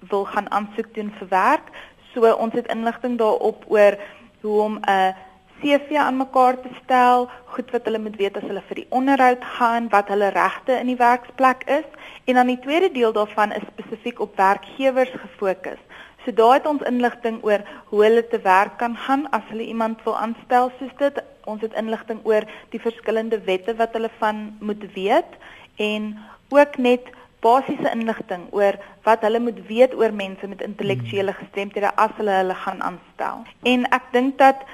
wil 0.09 0.25
gaan 0.25 0.51
aansoek 0.51 0.93
doen 0.93 1.13
vir 1.19 1.27
werk. 1.27 1.69
So 2.13 2.27
ons 2.35 2.53
het 2.53 2.67
inligting 2.67 3.17
daarop 3.17 3.63
oor 3.67 3.97
hoe 4.41 4.61
om 4.61 4.79
'n 4.79 5.15
CV 5.61 5.95
aan 5.95 6.17
mekaar 6.17 6.61
te 6.61 6.69
stel, 6.83 7.29
goed 7.45 7.71
wat 7.71 7.85
hulle 7.85 7.99
moet 7.99 8.15
weet 8.15 8.37
as 8.37 8.47
hulle 8.49 8.63
vir 8.67 8.75
die 8.75 8.87
onderhoud 8.89 9.43
gaan, 9.57 9.89
wat 9.89 10.07
hulle 10.07 10.29
regte 10.33 10.73
in 10.79 10.89
die 10.89 10.97
werksplek 10.97 11.63
is. 11.69 11.87
En 12.25 12.33
dan 12.33 12.47
die 12.47 12.59
tweede 12.59 12.91
deel 12.91 13.13
daarvan 13.13 13.51
is 13.51 13.67
spesifiek 13.73 14.19
op 14.19 14.35
werkgewers 14.35 15.13
gefokus. 15.13 15.79
So 16.25 16.33
daar 16.33 16.53
het 16.53 16.65
ons 16.65 16.81
inligting 16.85 17.43
oor 17.43 17.61
hoe 17.85 18.03
hulle 18.03 18.27
te 18.27 18.39
werk 18.41 18.77
kan 18.77 18.97
gaan 18.97 19.29
as 19.29 19.45
hulle 19.49 19.65
iemand 19.65 20.03
wil 20.03 20.17
aanstel 20.17 20.71
soos 20.79 20.93
dit. 20.97 21.23
Ons 21.45 21.61
het 21.61 21.73
inligting 21.73 22.19
oor 22.23 22.45
die 22.69 22.81
verskillende 22.81 23.41
wette 23.45 23.75
wat 23.75 23.93
hulle 23.97 24.09
van 24.17 24.57
moet 24.59 24.83
weet. 24.93 25.37
En 25.75 26.17
ook 26.49 26.77
net 26.77 27.09
basiese 27.41 27.91
inligting 27.91 28.47
oor 28.51 28.77
wat 29.07 29.25
hulle 29.25 29.39
moet 29.39 29.59
weet 29.67 29.95
oor 29.97 30.13
mense 30.13 30.47
met 30.47 30.61
intellektuele 30.61 31.33
gestremthede 31.33 31.91
as 31.95 32.13
hulle 32.17 32.37
hulle 32.37 32.57
gaan 32.63 32.81
aanstel. 32.81 33.43
En 33.63 33.85
ek 33.89 34.11
dink 34.15 34.37
dat 34.41 34.65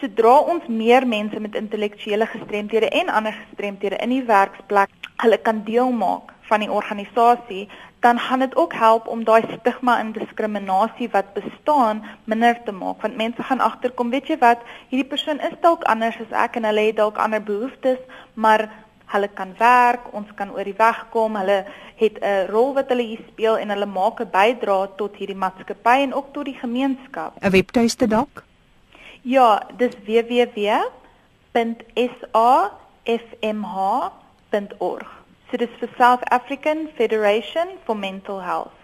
sodra 0.00 0.36
ons 0.54 0.66
meer 0.68 1.06
mense 1.06 1.40
met 1.40 1.54
intellektuele 1.54 2.26
gestremthede 2.26 2.88
en 2.88 3.08
ander 3.08 3.32
gestremthede 3.32 4.00
in 4.04 4.16
die 4.16 4.24
werksplek 4.28 4.92
hulle 5.22 5.38
kan 5.38 5.62
deel 5.64 5.92
maak 5.92 6.32
van 6.48 6.60
die 6.60 6.70
organisasie, 6.70 7.68
dan 8.04 8.18
gaan 8.18 8.38
dit 8.38 8.56
ook 8.56 8.72
help 8.72 9.06
om 9.06 9.24
daai 9.24 9.42
stigma 9.58 9.98
en 9.98 10.12
diskriminasie 10.12 11.08
wat 11.10 11.32
bestaan 11.32 12.02
minder 12.24 12.58
te 12.64 12.72
maak 12.72 13.00
want 13.02 13.16
mense 13.16 13.42
gaan 13.42 13.64
agterkom 13.64 14.10
weet 14.12 14.28
jy 14.28 14.36
wat 14.42 14.66
hierdie 14.90 15.08
persoon 15.12 15.40
is 15.48 15.54
dalk 15.64 15.86
anders 15.92 16.18
as 16.24 16.34
ek 16.44 16.58
en 16.60 16.68
hulle 16.68 16.84
het 16.88 16.98
dalk 17.00 17.20
ander 17.26 17.40
behoeftes 17.42 18.02
maar 18.34 18.66
hulle 19.06 19.28
kan 19.28 19.54
werk 19.58 20.12
ons 20.12 20.28
kan 20.34 20.50
oor 20.50 20.64
die 20.64 20.76
weg 20.78 21.06
kom. 21.10 21.36
Hulle 21.36 21.64
het 21.96 22.18
'n 22.20 22.46
rol 22.50 22.74
wat 22.74 22.88
hulle 22.88 23.02
hier 23.02 23.24
speel 23.28 23.58
en 23.58 23.68
hulle 23.70 23.86
maak 23.86 24.20
'n 24.20 24.30
bydrae 24.30 24.88
tot 24.96 25.16
hierdie 25.16 25.36
maatskappy 25.36 26.02
en 26.02 26.14
ook 26.14 26.32
tot 26.32 26.44
die 26.44 26.58
gemeenskap. 26.58 27.32
'n 27.40 27.50
webtuiste 27.50 28.06
dalk 28.06 28.44
ja 29.24 29.62
dis 29.76 29.94
www.safmh.org 30.06 30.84
So 35.50 35.56
dis 35.56 35.70
vir 35.80 35.88
South 35.98 36.22
African 36.30 36.88
Federation 36.96 37.68
for 37.86 37.94
Mental 37.94 38.40
Health. 38.42 38.83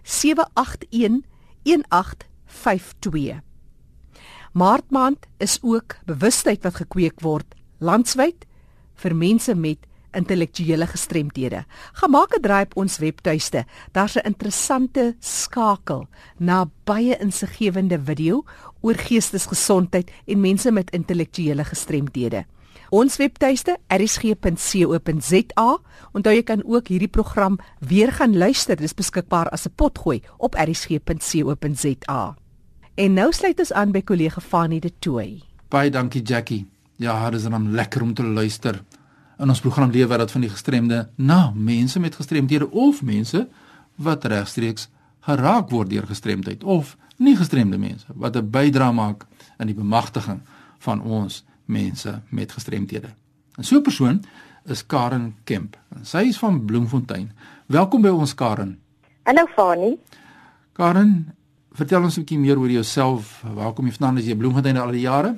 781 0.00 1.28
1852. 1.68 3.44
Maartmaand 4.52 5.26
is 5.44 5.58
ook 5.60 5.96
bewustheid 6.08 6.64
wat 6.64 6.74
gekweek 6.80 7.20
word 7.20 7.54
landwyd 7.80 8.44
vir 9.02 9.14
mense 9.16 9.54
met 9.54 9.78
intellektuele 10.16 10.86
gestremthede. 10.86 11.64
Gemaak 11.92 12.36
'n 12.36 12.40
draai 12.42 12.62
op 12.62 12.76
ons 12.76 12.98
webtuiste. 12.98 13.64
Daar's 13.92 14.16
'n 14.16 14.26
interessante 14.26 15.16
skakel 15.20 16.06
na 16.38 16.70
baie 16.84 17.16
insiggewende 17.18 18.00
video 18.04 18.44
oor 18.80 18.94
geestesgesondheid 18.94 20.10
en 20.26 20.40
mense 20.40 20.70
met 20.70 20.90
intellektuele 20.90 21.64
gestremthede. 21.64 22.44
Ons 22.92 23.16
webtuiste 23.16 23.78
erisg.co.za. 23.88 25.78
Onthou 26.12 26.34
jy 26.34 26.42
kan 26.42 26.60
ook 26.64 26.88
hierdie 26.92 27.08
program 27.08 27.58
weer 27.80 28.12
gaan 28.12 28.36
luister. 28.36 28.76
Dit 28.76 28.84
is 28.84 28.94
beskikbaar 28.94 29.48
as 29.48 29.66
'n 29.66 29.72
potgooi 29.74 30.22
op 30.36 30.54
erisg.co.za. 30.54 32.36
En 32.94 33.12
nou 33.12 33.32
sluit 33.32 33.58
ons 33.58 33.72
aan 33.72 33.92
by 33.92 34.02
kollega 34.02 34.40
Fanie 34.40 34.80
de 34.80 34.92
Tooi. 34.98 35.42
Baie 35.68 35.90
dankie 35.90 36.22
Jackie. 36.22 36.66
Ja, 36.96 37.30
dit 37.30 37.40
is 37.40 37.48
dan 37.48 37.72
lekker 37.72 38.02
om 38.02 38.14
te 38.14 38.22
luister. 38.22 38.82
In 39.42 39.50
ons 39.50 39.60
program 39.60 39.90
lewe 39.90 40.16
wat 40.16 40.30
van 40.30 40.44
die 40.44 40.50
gestremde 40.50 41.08
na 41.18 41.50
mense 41.54 42.00
met 42.00 42.14
gestremdhede 42.14 42.70
of 42.70 43.02
mense 43.02 43.48
wat 43.98 44.24
regstreeks 44.30 44.88
geraak 45.26 45.70
word 45.70 45.90
deur 45.90 46.06
gestremdheid 46.06 46.62
of 46.62 46.96
nie 47.18 47.34
gestremde 47.36 47.78
mense 47.78 48.06
wat 48.14 48.36
'n 48.36 48.50
bydrae 48.50 48.92
maak 48.92 49.26
in 49.58 49.66
die 49.66 49.74
bemagtiging 49.74 50.40
van 50.78 51.02
ons 51.02 51.44
mense 51.64 52.22
met 52.28 52.52
gestremdhede. 52.52 53.10
En 53.58 53.64
so 53.64 53.76
'n 53.76 53.82
persoon 53.82 54.24
is 54.64 54.86
Karen 54.86 55.34
Kemp. 55.44 55.76
Sy 56.02 56.18
is 56.18 56.38
van 56.38 56.64
Bloemfontein. 56.64 57.32
Welkom 57.66 58.02
by 58.02 58.08
ons 58.08 58.34
Karen. 58.34 58.78
Hallo 59.22 59.46
Fanie. 59.46 59.98
Karen, 60.72 61.34
Vertel 61.72 62.02
ons 62.02 62.16
'n 62.16 62.20
bietjie 62.20 62.38
meer 62.38 62.58
oor 62.58 62.70
jouself. 62.70 63.44
Waar 63.54 63.72
kom 63.72 63.86
jy 63.86 63.92
vandaan? 63.92 64.18
Is 64.18 64.26
jy 64.26 64.36
Bloemfontein 64.36 64.76
al 64.76 64.90
die 64.90 65.00
jare? 65.00 65.36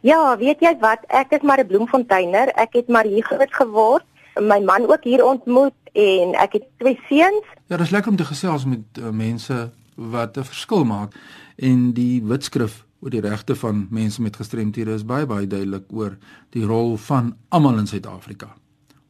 Ja, 0.00 0.36
weet 0.38 0.62
jy 0.62 0.76
wat? 0.80 1.04
Ek 1.08 1.32
is 1.34 1.42
maar 1.42 1.58
'n 1.58 1.66
Bloemfonteiner. 1.66 2.48
Ek 2.54 2.72
het 2.72 2.88
maar 2.88 3.04
hier 3.04 3.24
groot 3.24 3.54
geword. 3.54 4.04
My 4.40 4.58
man 4.58 4.86
ook 4.86 5.04
hier 5.04 5.24
ontmoet 5.24 5.74
en 5.92 6.34
ek 6.34 6.52
het 6.52 6.64
twee 6.78 6.98
seuns. 7.08 7.44
Ja, 7.66 7.76
dit 7.76 7.86
is 7.86 7.90
lekker 7.90 8.10
om 8.10 8.16
te 8.16 8.24
gesels 8.24 8.64
met 8.64 8.98
uh, 8.98 9.10
mense 9.10 9.70
wat 9.94 10.36
'n 10.36 10.44
verskil 10.44 10.84
maak 10.84 11.14
en 11.56 11.92
die 11.92 12.22
wetskrif 12.24 12.84
oor 13.00 13.10
die 13.10 13.20
regte 13.20 13.56
van 13.56 13.86
mense 13.90 14.22
met 14.22 14.36
gestremthede 14.36 14.94
is 14.94 15.04
baie 15.04 15.26
baie 15.26 15.46
duidelik 15.46 15.84
oor 15.92 16.16
die 16.50 16.64
rol 16.64 16.96
van 16.96 17.36
almal 17.48 17.78
in 17.78 17.86
Suid-Afrika 17.86 18.48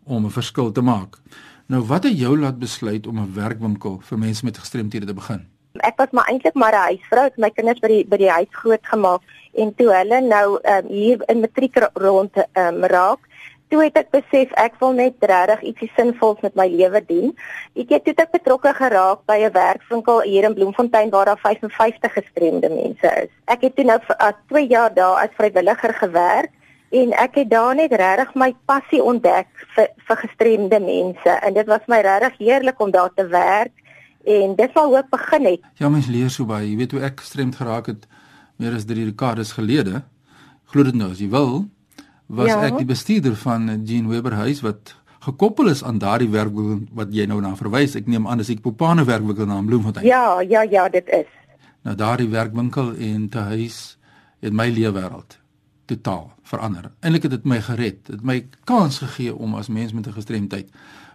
om 0.04 0.24
'n 0.24 0.30
verskil 0.30 0.72
te 0.72 0.80
maak. 0.80 1.18
Nou 1.66 1.82
wat 1.86 2.04
het 2.04 2.18
jou 2.18 2.38
laat 2.38 2.58
besluit 2.58 3.06
om 3.06 3.18
'n 3.18 3.34
werkwinkel 3.34 4.00
vir 4.00 4.18
mense 4.18 4.44
met 4.44 4.58
gestremthede 4.58 5.06
te 5.06 5.14
begin? 5.14 5.46
Ek 5.72 5.96
was 5.96 6.10
maar 6.10 6.28
eintlik 6.28 6.54
maar 6.54 6.72
'n 6.72 6.86
huisvrou, 6.90 7.24
ek 7.24 7.34
het 7.34 7.38
my 7.38 7.50
kinders 7.50 7.80
by 7.80 7.88
die 7.88 8.04
by 8.04 8.16
die 8.16 8.30
huis 8.30 8.48
groot 8.50 8.86
gemaak 8.86 9.20
en 9.54 9.74
toe 9.74 9.88
hulle 9.94 10.20
nou 10.20 10.58
um, 10.58 10.86
hier 10.88 11.22
in 11.28 11.40
matriek 11.40 11.76
rond 11.94 12.36
um, 12.54 12.84
raak, 12.84 13.26
toe 13.70 13.82
het 13.84 13.98
ek 14.00 14.10
besef 14.14 14.52
ek 14.58 14.78
wil 14.82 14.94
net 14.98 15.22
regtig 15.30 15.62
ietsie 15.70 15.90
sinvols 15.94 16.42
met 16.44 16.56
my 16.58 16.66
lewe 16.70 17.00
doen. 17.06 17.32
Ek 17.78 17.92
het 17.94 18.04
toe 18.06 18.14
ek 18.18 18.32
betrokke 18.34 18.72
geraak 18.74 19.22
by 19.30 19.38
'n 19.46 19.52
werkswinkel 19.54 20.22
hier 20.26 20.44
in 20.44 20.54
Bloemfontein 20.54 21.10
waar 21.10 21.30
daar 21.30 21.42
55 21.42 22.12
gestremde 22.12 22.68
mense 22.68 23.10
is. 23.24 23.30
Ek 23.46 23.62
het 23.62 23.76
toe 23.76 23.84
nou 23.84 23.98
vir 24.02 24.34
2 24.48 24.66
jaar 24.66 24.94
daar 24.94 25.22
as 25.22 25.36
vrywilliger 25.38 25.94
gewerk 25.94 26.50
en 26.90 27.12
ek 27.12 27.34
het 27.34 27.50
daar 27.50 27.74
net 27.74 27.92
regtig 27.92 28.34
my 28.34 28.54
passie 28.66 29.02
ontdek 29.02 29.46
vir 29.74 29.88
vir 30.06 30.16
gestremde 30.16 30.80
mense 30.80 31.30
en 31.30 31.54
dit 31.54 31.66
was 31.66 31.86
my 31.86 32.00
regtig 32.00 32.38
heerlik 32.38 32.80
om 32.80 32.90
daar 32.90 33.12
te 33.14 33.26
werk 33.26 33.72
en 34.24 34.56
dit 34.56 34.70
sal 34.74 34.96
ook 34.96 35.10
begin 35.10 35.44
het. 35.44 35.60
Ja, 35.78 35.88
mens 35.88 36.06
leer 36.06 36.30
so 36.30 36.44
baie. 36.44 36.70
Jy 36.70 36.76
weet 36.76 36.92
hoe 36.92 37.02
ek 37.02 37.20
gestremd 37.20 37.56
geraak 37.56 37.86
het 37.86 38.06
meer 38.60 38.76
as 38.76 38.86
3 38.88 39.08
dekades 39.08 39.54
gelede. 39.56 40.04
Glo 40.70 40.86
dit 40.86 40.96
nou 40.96 41.10
as 41.10 41.20
jy 41.22 41.28
wil, 41.32 41.64
was 42.30 42.52
ja. 42.52 42.60
ek 42.68 42.78
die 42.78 42.88
bestuurder 42.88 43.34
van 43.40 43.66
Jean 43.88 44.08
Weber 44.10 44.36
huis 44.38 44.60
wat 44.62 44.94
gekoppel 45.24 45.72
is 45.72 45.82
aan 45.84 45.98
daardie 46.00 46.30
werkwinkel 46.32 46.86
wat 46.96 47.12
jy 47.12 47.26
nou 47.28 47.40
na 47.42 47.54
verwys. 47.58 47.96
Ek 47.98 48.08
neem 48.08 48.28
aan 48.28 48.40
dis 48.40 48.52
ek 48.54 48.62
Popane 48.64 49.04
werkwinkel 49.08 49.48
na 49.50 49.58
Bloemfontein. 49.64 50.06
Ja, 50.06 50.40
ja, 50.40 50.62
ja, 50.68 50.88
dit 50.92 51.08
is. 51.16 51.28
Nou 51.84 51.96
daardie 51.96 52.28
werkwinkel 52.30 52.94
en 52.94 53.28
te 53.32 53.44
huis 53.50 53.80
het 54.40 54.56
my 54.56 54.68
lewe 54.72 54.94
wêreld 54.96 55.36
totaal 55.90 56.30
verander. 56.46 56.90
Eindelik 57.00 57.26
het 57.26 57.34
dit 57.38 57.48
my 57.48 57.60
gered. 57.64 58.04
Dit 58.06 58.20
het 58.20 58.26
my 58.26 58.38
kans 58.68 59.00
gegee 59.02 59.34
om 59.34 59.56
as 59.58 59.68
mens 59.68 59.92
met 59.92 60.06
'n 60.06 60.16
gestremdheid 60.16 60.68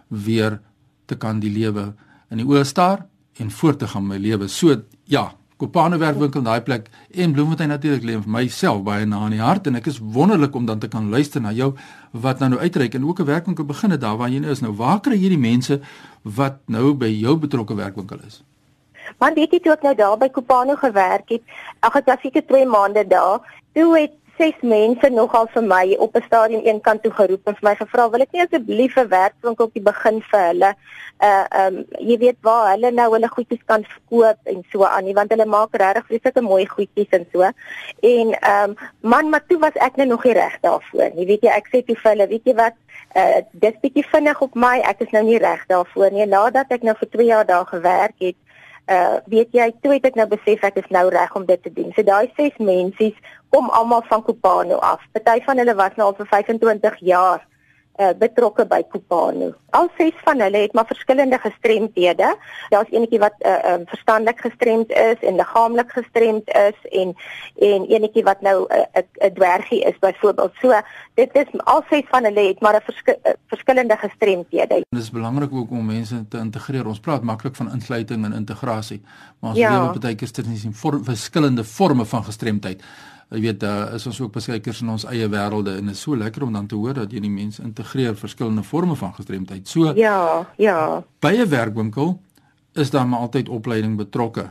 weer 0.08 0.60
te 1.06 1.16
kan 1.16 1.40
die 1.40 1.50
lewe 1.50 1.94
in 2.30 2.36
die 2.36 2.46
oë 2.46 2.64
staar 2.64 3.06
en 3.38 3.50
voort 3.50 3.78
te 3.78 3.86
gaan 3.86 4.06
my 4.06 4.16
lewe. 4.16 4.48
So 4.48 4.82
ja, 5.04 5.34
Kopane 5.56 5.96
werkwinkel 5.96 6.42
daai 6.44 6.60
plek 6.60 6.90
en 7.16 7.32
Bloemfontein 7.32 7.70
natuurlik 7.72 8.02
lê 8.04 8.16
vir 8.20 8.28
myself 8.28 8.82
baie 8.84 9.06
na 9.08 9.22
in 9.24 9.38
die 9.38 9.40
hart 9.40 9.70
en 9.70 9.78
ek 9.78 9.86
is 9.88 10.00
wonderlik 10.16 10.54
om 10.54 10.66
dan 10.68 10.82
te 10.82 10.90
kan 10.92 11.08
luister 11.08 11.40
na 11.40 11.52
jou 11.56 11.70
wat 12.12 12.42
nou 12.42 12.50
nou 12.52 12.60
uitreik 12.60 12.94
en 12.94 13.06
ook 13.08 13.20
'n 13.20 13.30
werkwinkel 13.30 13.64
begin 13.64 13.90
het 13.90 14.00
daar 14.00 14.16
waar 14.16 14.28
jy 14.28 14.40
nou 14.40 14.50
is. 14.50 14.60
Nou 14.60 14.74
waar 14.76 15.00
kry 15.00 15.16
jy 15.16 15.28
die 15.28 15.38
mense 15.38 15.80
wat 16.22 16.58
nou 16.66 16.92
by 16.94 17.08
jou 17.08 17.36
betrokke 17.36 17.74
werkwinkel 17.74 18.20
is? 18.26 18.42
Want 19.18 19.34
weet 19.34 19.52
jy 19.52 19.60
toe 19.60 19.72
ek 19.72 19.82
nou 19.82 19.94
daar 19.94 20.18
by 20.18 20.28
Kopane 20.28 20.76
gewerk 20.76 21.28
het, 21.28 21.42
ag 21.80 21.96
ek 21.96 22.06
was 22.06 22.20
seker 22.20 22.46
2 22.46 22.66
maande 22.66 23.06
daar, 23.06 23.40
toe 23.72 23.98
het 23.98 24.12
ses 24.38 24.56
mense 24.62 25.08
nogal 25.10 25.48
vir 25.54 25.62
my 25.62 25.96
op 25.98 26.16
'n 26.16 26.22
stadium 26.26 26.62
een 26.64 26.80
kant 26.80 27.02
toe 27.02 27.12
geroep 27.12 27.48
en 27.48 27.56
vir 27.58 27.68
my 27.68 27.74
gevra 27.74 28.08
wil 28.10 28.20
ek 28.20 28.32
nie 28.32 28.42
asseblief 28.42 28.96
'n 28.96 29.08
werkswinkeltjie 29.08 29.82
begin 29.82 30.22
vir 30.30 30.40
hulle 30.48 30.70
uh 31.28 31.44
um 31.66 31.84
jy 31.98 32.16
weet 32.18 32.38
waar 32.40 32.70
hulle 32.72 32.90
nou 32.90 33.08
hulle 33.12 33.28
goedjies 33.28 33.64
kan 33.64 33.84
verkoop 33.84 34.38
en 34.44 34.64
so 34.72 34.84
aan 34.84 35.04
nie 35.04 35.14
want 35.14 35.30
hulle 35.30 35.46
maak 35.46 35.74
regtig 35.74 36.06
vreeslike 36.06 36.42
mooi 36.42 36.66
goedjies 36.66 37.10
en 37.10 37.26
so. 37.32 37.50
En 38.02 38.28
um 38.52 38.76
man 39.00 39.30
maar 39.30 39.46
toe 39.48 39.58
was 39.58 39.76
ek 39.88 39.96
nou 39.96 40.06
nog 40.06 40.24
nie 40.24 40.32
reg 40.32 40.58
daarvoor 40.60 41.10
jy 41.16 41.26
weet 41.26 41.42
jy 41.42 41.52
ek 41.56 41.68
sê 41.72 41.84
toe 41.86 41.96
vir 41.96 42.10
hulle 42.12 42.28
weet 42.28 42.44
jy 42.44 42.54
wat 42.54 42.74
uh 43.16 43.40
dis 43.52 43.80
bietjie 43.82 44.06
vinnig 44.12 44.40
op 44.40 44.54
my 44.54 44.80
ek 44.80 45.00
is 45.00 45.12
nou 45.12 45.22
nie 45.24 45.38
reg 45.38 45.64
daarvoor 45.68 46.10
nie. 46.12 46.26
Nadat 46.26 46.70
ek 46.70 46.82
nou 46.82 46.94
vir 46.98 47.08
2 47.08 47.26
jaar 47.26 47.46
daar 47.46 47.66
gewerk 47.66 48.14
het 48.20 48.36
uh 48.86 49.16
weet 49.26 49.50
jy 49.50 49.70
toe 49.82 49.92
het 49.96 50.04
ek 50.06 50.14
nou 50.18 50.28
besef 50.30 50.62
ek 50.62 50.76
is 50.82 50.90
nou 50.94 51.08
reg 51.10 51.34
om 51.34 51.46
dit 51.46 51.62
te 51.62 51.72
doen 51.72 51.90
so 51.94 52.06
daai 52.06 52.30
ses 52.36 52.54
mensies 52.58 53.16
kom 53.50 53.70
almal 53.70 54.02
van 54.08 54.22
Kopano 54.22 54.76
af. 54.76 55.00
Party 55.12 55.44
van 55.44 55.58
hulle 55.58 55.74
was 55.74 55.94
nou 55.96 56.08
al 56.10 56.16
vir 56.18 56.26
25 56.26 56.96
jaar 57.00 57.46
uh, 57.98 58.12
betrokke 58.18 58.66
by 58.66 58.82
Kopano. 58.90 59.52
Al 59.70 59.88
ses 59.96 60.14
van 60.24 60.40
hulle 60.40 60.58
het 60.58 60.72
maar 60.72 60.86
verskillende 60.86 61.38
gestremdhede. 61.38 62.36
Daar's 62.68 62.90
enetjie 62.90 63.18
wat 63.18 63.34
uh, 63.40 63.72
um, 63.72 63.86
verstandelik 63.86 64.40
gestremd 64.40 64.90
is 64.90 65.20
en 65.20 65.36
liggaamlik 65.36 65.90
gestremd 65.92 66.48
is 66.48 66.78
en 67.00 67.14
en 67.70 67.86
enetjie 67.88 68.22
wat 68.22 68.40
nou 68.40 68.66
'n 68.68 68.86
uh, 68.98 69.28
'n 69.28 69.34
dwergie 69.34 69.82
is 69.84 69.98
byvoorbeeld. 69.98 70.52
So 70.60 70.80
dit 71.14 71.30
is 71.32 71.60
al 71.64 71.82
ses 71.90 72.04
van 72.08 72.24
hulle 72.24 72.48
het 72.48 72.60
maar 72.60 72.76
'n 72.76 72.84
versk 72.84 73.08
uh, 73.08 73.14
verskillende 73.46 73.96
gestremdhede. 73.96 74.84
Dit 74.88 75.02
is 75.02 75.10
belangrik 75.10 75.52
ook 75.52 75.70
om 75.70 75.86
mense 75.86 76.28
te 76.28 76.38
integreer. 76.38 76.86
Ons 76.86 77.00
praat 77.00 77.22
maklik 77.22 77.56
van 77.56 77.72
insluiting 77.72 78.24
en 78.24 78.32
integrasie, 78.32 79.02
maar 79.40 79.50
ons 79.50 79.58
ja. 79.58 79.70
lewe 79.70 79.98
baie 79.98 80.14
keer 80.14 80.30
tussen 80.30 80.74
vorm, 80.74 81.04
verskillende 81.04 81.64
forme 81.64 82.04
van 82.04 82.24
gestremdheid. 82.24 82.82
Jy 83.30 83.40
weet 83.42 83.60
daar 83.60 83.94
is 83.94 84.06
ons 84.06 84.20
ook 84.20 84.32
beskikers 84.36 84.80
in 84.84 84.92
ons 84.92 85.04
eie 85.10 85.26
wêrelde 85.28 85.72
en 85.80 85.88
dit 85.90 85.96
is 85.96 86.00
so 86.00 86.16
lekker 86.16 86.44
om 86.46 86.52
dan 86.52 86.66
te 86.70 86.76
hoor 86.78 86.94
dat 86.94 87.12
jy 87.12 87.20
die 87.24 87.30
mense 87.30 87.62
integreer 87.62 88.14
verskillende 88.16 88.62
forme 88.62 88.94
van 88.96 89.14
gestremdheid. 89.14 89.68
So 89.68 89.92
Ja, 89.98 90.46
ja. 90.56 91.02
By 91.20 91.34
'n 91.34 91.48
werkwinkel 91.48 92.20
is 92.74 92.90
daar 92.90 93.08
maar 93.08 93.20
altyd 93.20 93.48
opleiding 93.48 93.96
betrokke. 93.96 94.50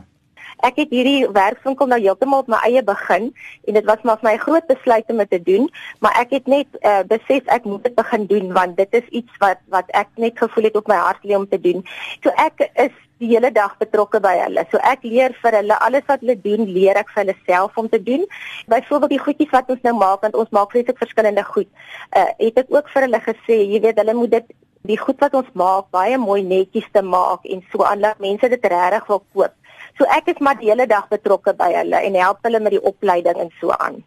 Ek 0.64 0.76
het 0.80 0.90
hierdie 0.90 1.28
werkswinkel 1.28 1.86
nou 1.86 1.98
heeltemal 2.00 2.44
op 2.44 2.48
my 2.48 2.60
eie 2.64 2.82
begin 2.82 3.32
en 3.68 3.74
dit 3.76 3.84
was 3.84 4.02
maar 4.02 4.18
vir 4.20 4.28
my 4.30 4.34
'n 4.36 4.44
groot 4.46 4.66
besluit 4.66 5.04
om 5.08 5.16
dit 5.16 5.30
te 5.30 5.42
doen, 5.42 5.68
maar 6.00 6.14
ek 6.20 6.30
het 6.30 6.46
net 6.46 6.66
uh, 6.82 7.02
besef 7.02 7.42
ek 7.46 7.64
moet 7.64 7.82
dit 7.82 7.94
begin 7.94 8.26
doen 8.26 8.52
want 8.52 8.76
dit 8.76 8.88
is 8.94 9.08
iets 9.10 9.32
wat 9.38 9.58
wat 9.68 9.90
ek 9.90 10.08
net 10.16 10.38
gevoel 10.38 10.64
het 10.64 10.76
op 10.76 10.88
my 10.88 10.96
hart 10.96 11.24
lê 11.24 11.36
om 11.36 11.48
te 11.48 11.60
doen. 11.60 11.84
So 12.22 12.30
ek 12.36 12.70
is 12.74 12.92
die 13.18 13.28
hele 13.28 13.50
dag 13.52 13.76
betrokke 13.80 14.20
by 14.20 14.34
hulle. 14.44 14.64
So 14.70 14.78
ek 14.84 15.04
leer 15.04 15.32
vir 15.42 15.56
hulle 15.60 15.78
alles 15.80 16.04
wat 16.08 16.20
hulle 16.20 16.36
doen, 16.40 16.66
leer 16.68 16.96
ek 17.00 17.08
vir 17.14 17.24
hulle 17.24 17.36
self 17.46 17.76
om 17.76 17.88
te 17.88 18.02
doen. 18.02 18.26
Byvoorbeeld 18.68 19.10
die 19.10 19.24
goedjies 19.24 19.52
wat 19.52 19.70
ons 19.72 19.82
nou 19.82 19.94
maak 19.96 20.20
want 20.26 20.36
ons 20.36 20.52
maak 20.56 20.70
vreeslik 20.70 20.98
verskillende 20.98 21.44
goed. 21.44 21.68
Uh 22.12 22.28
het 22.38 22.58
ek 22.64 22.72
ook 22.72 22.88
vir 22.92 23.02
hulle 23.08 23.20
gesê, 23.20 23.60
jy 23.72 23.80
weet, 23.80 23.98
hulle 23.98 24.14
moet 24.14 24.30
dit 24.30 24.56
die 24.86 24.98
goed 24.98 25.20
wat 25.20 25.34
ons 25.34 25.48
maak 25.58 25.88
baie 25.94 26.18
mooi 26.20 26.42
netjies 26.46 26.86
te 26.94 27.02
maak 27.02 27.46
en 27.50 27.62
so 27.72 27.84
aan 27.84 28.04
dat 28.04 28.20
mense 28.22 28.48
dit 28.48 28.68
regtig 28.72 29.08
wil 29.10 29.22
koop. 29.34 29.54
So 29.96 30.04
ek 30.12 30.28
is 30.34 30.40
maar 30.44 30.58
die 30.60 30.68
hele 30.68 30.84
dag 30.86 31.08
betrokke 31.08 31.54
by 31.56 31.70
hulle 31.72 32.00
en 32.04 32.18
help 32.20 32.42
hulle 32.44 32.60
met 32.60 32.74
die 32.76 32.82
opleiding 32.90 33.40
en 33.40 33.52
so 33.60 33.72
aan. 33.80 34.02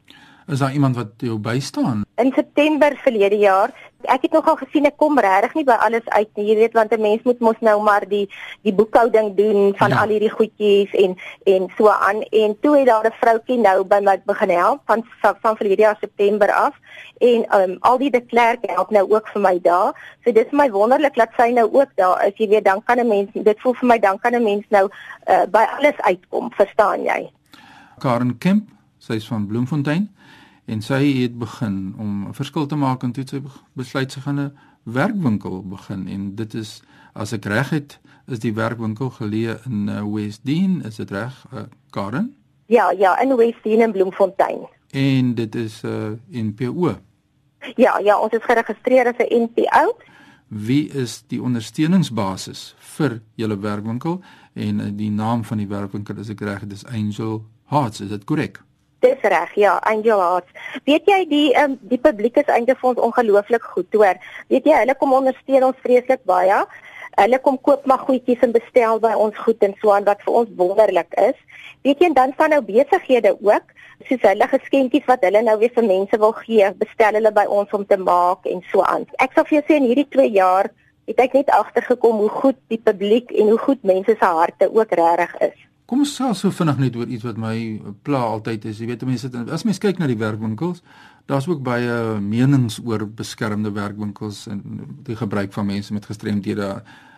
Is 0.50 0.60
daar 0.60 0.74
iemand 0.74 0.96
wat 0.96 1.08
jou 1.18 1.38
bystaan? 1.38 2.06
In 2.16 2.32
September 2.36 2.96
verlede 2.98 3.38
jaar, 3.38 3.70
ek 4.02 4.22
het 4.26 4.32
nogal 4.34 4.56
gesien 4.58 4.88
ek 4.90 4.96
kom 4.98 5.20
regtig 5.22 5.54
nie 5.60 5.64
by 5.68 5.76
alles 5.86 6.08
uit 6.10 6.30
nie, 6.40 6.46
jy 6.48 6.56
weet 6.58 6.74
want 6.74 6.94
'n 6.96 7.02
mens 7.02 7.22
moet 7.24 7.40
mos 7.40 7.60
nou 7.62 7.76
maar 7.84 8.08
die 8.10 8.26
die 8.66 8.74
boekhouding 8.74 9.36
doen 9.36 9.76
van 9.78 9.90
ja. 9.90 10.00
al 10.02 10.10
hierdie 10.10 10.32
goedjies 10.34 10.96
en 11.04 11.14
en 11.46 11.70
so 11.78 11.90
aan 11.90 12.22
en 12.22 12.58
toe 12.62 12.78
het 12.78 12.88
daar 12.88 13.06
'n 13.06 13.20
vroutjie 13.22 13.60
nou 13.60 13.84
by 13.84 14.00
my 14.02 14.22
begin 14.26 14.50
help 14.50 14.82
van 14.86 15.06
van, 15.22 15.36
van 15.42 15.56
verlede 15.56 15.82
jaar 15.82 15.98
September 16.00 16.52
af 16.52 16.74
en 17.18 17.46
um, 17.62 17.78
al 17.80 17.98
die 17.98 18.12
de 18.12 18.22
Klerk 18.22 18.60
help 18.62 18.90
nou 18.90 19.06
ook 19.10 19.28
vir 19.28 19.42
my 19.42 19.60
daar. 19.62 19.94
So 20.24 20.32
dit 20.32 20.46
is 20.46 20.52
my 20.52 20.70
wonderlik 20.72 21.16
dat 21.16 21.30
sy 21.38 21.52
nou 21.54 21.70
ook 21.72 21.90
daar 21.96 22.26
is. 22.26 22.34
Jy 22.38 22.48
weet 22.48 22.66
dan 22.66 22.84
kan 22.84 22.98
'n 22.98 23.08
mens 23.08 23.30
dit 23.34 23.60
voel 23.60 23.74
vir 23.74 23.88
my 23.88 24.00
dan 24.00 24.20
kan 24.20 24.34
'n 24.34 24.44
mens 24.44 24.66
nou 24.70 24.90
uh, 25.30 25.46
by 25.46 25.66
alles 25.78 25.98
uitkom, 26.02 26.52
verstaan 26.52 27.04
jy? 27.04 27.30
Karen 27.98 28.38
Kemp, 28.38 28.70
sy 28.98 29.14
is 29.14 29.28
van 29.28 29.48
Bloemfontein 29.48 30.18
en 30.70 30.82
sy 30.86 31.02
het 31.22 31.38
begin 31.40 31.96
om 31.98 32.28
'n 32.28 32.34
verskil 32.34 32.66
te 32.66 32.76
maak 32.76 33.04
en 33.04 33.12
toe 33.12 33.24
sy 33.28 33.42
besluit 33.74 34.12
sy 34.12 34.20
gaan 34.20 34.40
'n 34.40 34.58
werkwinkel 34.84 35.64
begin. 35.68 36.08
En 36.08 36.36
dit 36.36 36.54
is 36.54 36.82
as 37.14 37.34
ek 37.34 37.46
reg 37.46 37.70
het 37.70 38.00
is 38.28 38.40
die 38.40 38.54
werkwinkel 38.54 39.10
geleë 39.10 39.60
in 39.66 39.88
uh, 39.90 40.04
Westdene 40.14 40.84
is 40.88 40.96
dit 40.96 41.12
reg 41.12 41.46
uh, 41.54 41.60
Karen? 41.90 42.36
Ja 42.66 42.92
ja 42.92 43.20
in 43.22 43.36
Westdene 43.36 43.84
in 43.84 43.92
Bloemfontein. 43.92 44.68
En 44.92 45.36
dit 45.36 45.56
is 45.56 45.82
'n 45.84 45.88
uh, 46.32 46.44
NPO 46.44 46.98
Ja 47.76 48.00
ja 48.00 48.20
ons 48.20 48.34
is 48.34 48.44
geregistreer 48.44 49.08
as 49.08 49.18
'n 49.18 49.42
NPO 49.44 49.98
Wie 50.48 50.90
is 50.90 51.24
die 51.28 51.42
ondersteuningsbasis 51.42 52.76
vir 52.78 53.22
julle 53.36 53.60
werkwinkel? 53.60 54.22
En 54.54 54.80
uh, 54.80 54.86
die 54.92 55.12
naam 55.12 55.44
van 55.44 55.58
die 55.58 55.68
werkwinkel 55.68 56.18
is 56.18 56.30
ek 56.30 56.40
reg 56.40 56.68
dis 56.68 56.86
Angel 56.86 57.46
Hearts. 57.66 58.02
Is 58.02 58.10
dit 58.10 58.24
korrek 58.24 58.64
Dis 59.00 59.22
reg, 59.22 59.54
ja, 59.56 59.78
Angel 59.88 60.20
Hearts. 60.20 60.52
Weet 60.84 61.08
jy 61.08 61.20
die 61.30 61.48
um, 61.62 61.78
die 61.88 62.00
publiek 62.04 62.36
is 62.42 62.50
eintlik 62.52 62.82
vir 62.82 62.90
ons 62.92 63.04
ongelooflik 63.08 63.64
goed, 63.74 63.88
hoor. 63.96 64.20
Weet 64.52 64.68
jy, 64.68 64.76
hulle 64.82 64.96
kom 65.00 65.14
ondersteun 65.16 65.70
ons 65.70 65.84
vreeslik 65.86 66.26
baie. 66.28 66.58
Hulle 67.20 67.40
kom 67.44 67.56
koop 67.64 67.86
maar 67.88 68.04
goedjies 68.04 68.44
en 68.44 68.56
bestel 68.56 69.00
by 69.04 69.14
ons 69.16 69.38
goed 69.46 69.64
en 69.64 69.76
so 69.80 69.94
aan 69.96 70.08
wat 70.08 70.20
vir 70.26 70.42
ons 70.42 70.52
wonderlik 70.60 71.16
is. 71.24 71.40
Weet 71.88 72.04
jy, 72.04 72.10
en 72.12 72.18
dan 72.18 72.36
staan 72.36 72.52
nou 72.56 72.60
besighede 72.68 73.34
ook, 73.40 73.72
soos 74.10 74.28
hulle 74.28 74.50
geskenkies 74.52 75.08
wat 75.08 75.24
hulle 75.28 75.46
nou 75.48 75.56
weer 75.64 75.72
vir 75.76 75.88
mense 75.88 76.20
wil 76.20 76.36
gee, 76.44 76.68
bestel 76.84 77.20
hulle 77.20 77.32
by 77.36 77.48
ons 77.62 77.72
om 77.76 77.88
te 77.88 78.00
maak 78.04 78.48
en 78.52 78.64
so 78.72 78.84
aan. 78.84 79.08
Ek 79.24 79.36
sal 79.36 79.48
vir 79.48 79.60
jou 79.60 79.66
sê 79.70 79.80
in 79.80 79.88
hierdie 79.88 80.08
2 80.12 80.28
jaar 80.36 80.72
het 81.10 81.24
ek 81.24 81.40
net 81.40 81.56
agtergekom 81.56 82.20
hoe 82.26 82.32
goed 82.44 82.60
die 82.68 82.84
publiek 82.84 83.32
en 83.32 83.56
hoe 83.56 83.64
goed 83.64 83.84
mense 83.88 84.16
se 84.20 84.36
harte 84.44 84.68
ook 84.76 84.92
regtig 85.00 85.36
is. 85.52 85.69
Kom 85.90 86.04
ons 86.06 86.12
sê 86.14 86.28
so 86.38 86.52
vinnig 86.54 86.78
net 86.84 86.98
oor 87.00 87.10
iets 87.10 87.26
wat 87.26 87.40
my 87.42 87.56
pla 88.06 88.22
altyd 88.36 88.68
is. 88.70 88.78
Jy 88.78 88.92
weet 88.92 89.06
mense 89.10 89.26
sit 89.26 89.50
as 89.50 89.66
mens 89.66 89.82
kyk 89.82 89.98
na 89.98 90.10
die 90.10 90.20
werkwinkels, 90.20 90.84
daar's 91.30 91.48
ook 91.50 91.64
baie 91.66 92.20
menings 92.22 92.78
oor 92.86 93.08
beskermde 93.08 93.72
werkwinkels 93.74 94.44
en 94.54 94.62
die 95.08 95.18
gebruik 95.18 95.54
van 95.56 95.66
mense 95.66 95.94
met 95.94 96.06
gestremdhede 96.06 96.70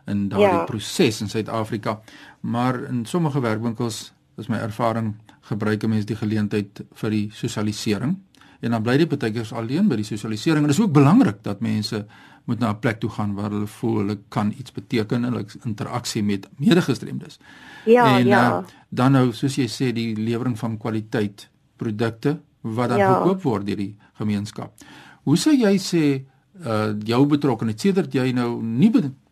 in 0.07 0.29
daardie 0.31 0.61
ja. 0.61 0.63
proses 0.69 1.19
in 1.21 1.29
Suid-Afrika. 1.31 1.99
Maar 2.41 2.79
in 2.87 3.05
sommige 3.05 3.43
werkwinkels, 3.43 4.13
is 4.39 4.47
my 4.47 4.61
ervaring, 4.63 5.13
gebruik 5.51 5.83
mense 5.87 6.07
die 6.07 6.17
geleentheid 6.17 6.83
vir 7.01 7.11
die 7.11 7.25
sosialisering 7.35 8.15
en 8.61 8.75
dan 8.75 8.83
bly 8.85 8.95
die 9.01 9.09
partykeers 9.09 9.51
alleen 9.57 9.87
by 9.89 9.97
die 9.99 10.05
sosialisering. 10.05 10.67
Dit 10.69 10.77
is 10.77 10.81
ook 10.83 10.93
belangrik 10.93 11.41
dat 11.43 11.63
mense 11.65 12.05
moet 12.45 12.59
na 12.59 12.71
'n 12.71 12.79
plek 12.79 12.99
toe 12.99 13.09
gaan 13.09 13.33
waar 13.33 13.51
hulle 13.51 13.67
voel 13.67 13.97
hulle 13.97 14.17
kan 14.27 14.53
iets 14.57 14.71
beteken 14.71 15.23
hulle 15.23 15.45
interaksie 15.63 16.23
met 16.23 16.47
medegestremdes. 16.57 17.39
Ja, 17.85 18.17
en, 18.17 18.25
ja. 18.25 18.59
Uh, 18.59 18.65
dan 18.89 19.11
nou 19.11 19.31
soos 19.31 19.55
jy 19.55 19.67
sê 19.67 19.91
die 19.93 20.15
lewering 20.15 20.57
van 20.59 20.77
kwaliteit 20.77 21.49
produkte 21.75 22.39
wat 22.61 22.89
dan 22.89 22.97
ja. 22.97 23.13
verkoop 23.13 23.41
word 23.41 23.65
deur 23.65 23.77
die 23.77 23.97
gemeenskap. 24.13 24.73
Hoe 25.23 25.37
sou 25.37 25.55
jy 25.55 25.77
sê 25.77 26.25
uh 26.65 26.93
jou 27.03 27.25
betrokkeheid 27.25 27.79
sedert 27.79 28.13
jy 28.13 28.31
nou 28.31 28.61
nie 28.61 28.91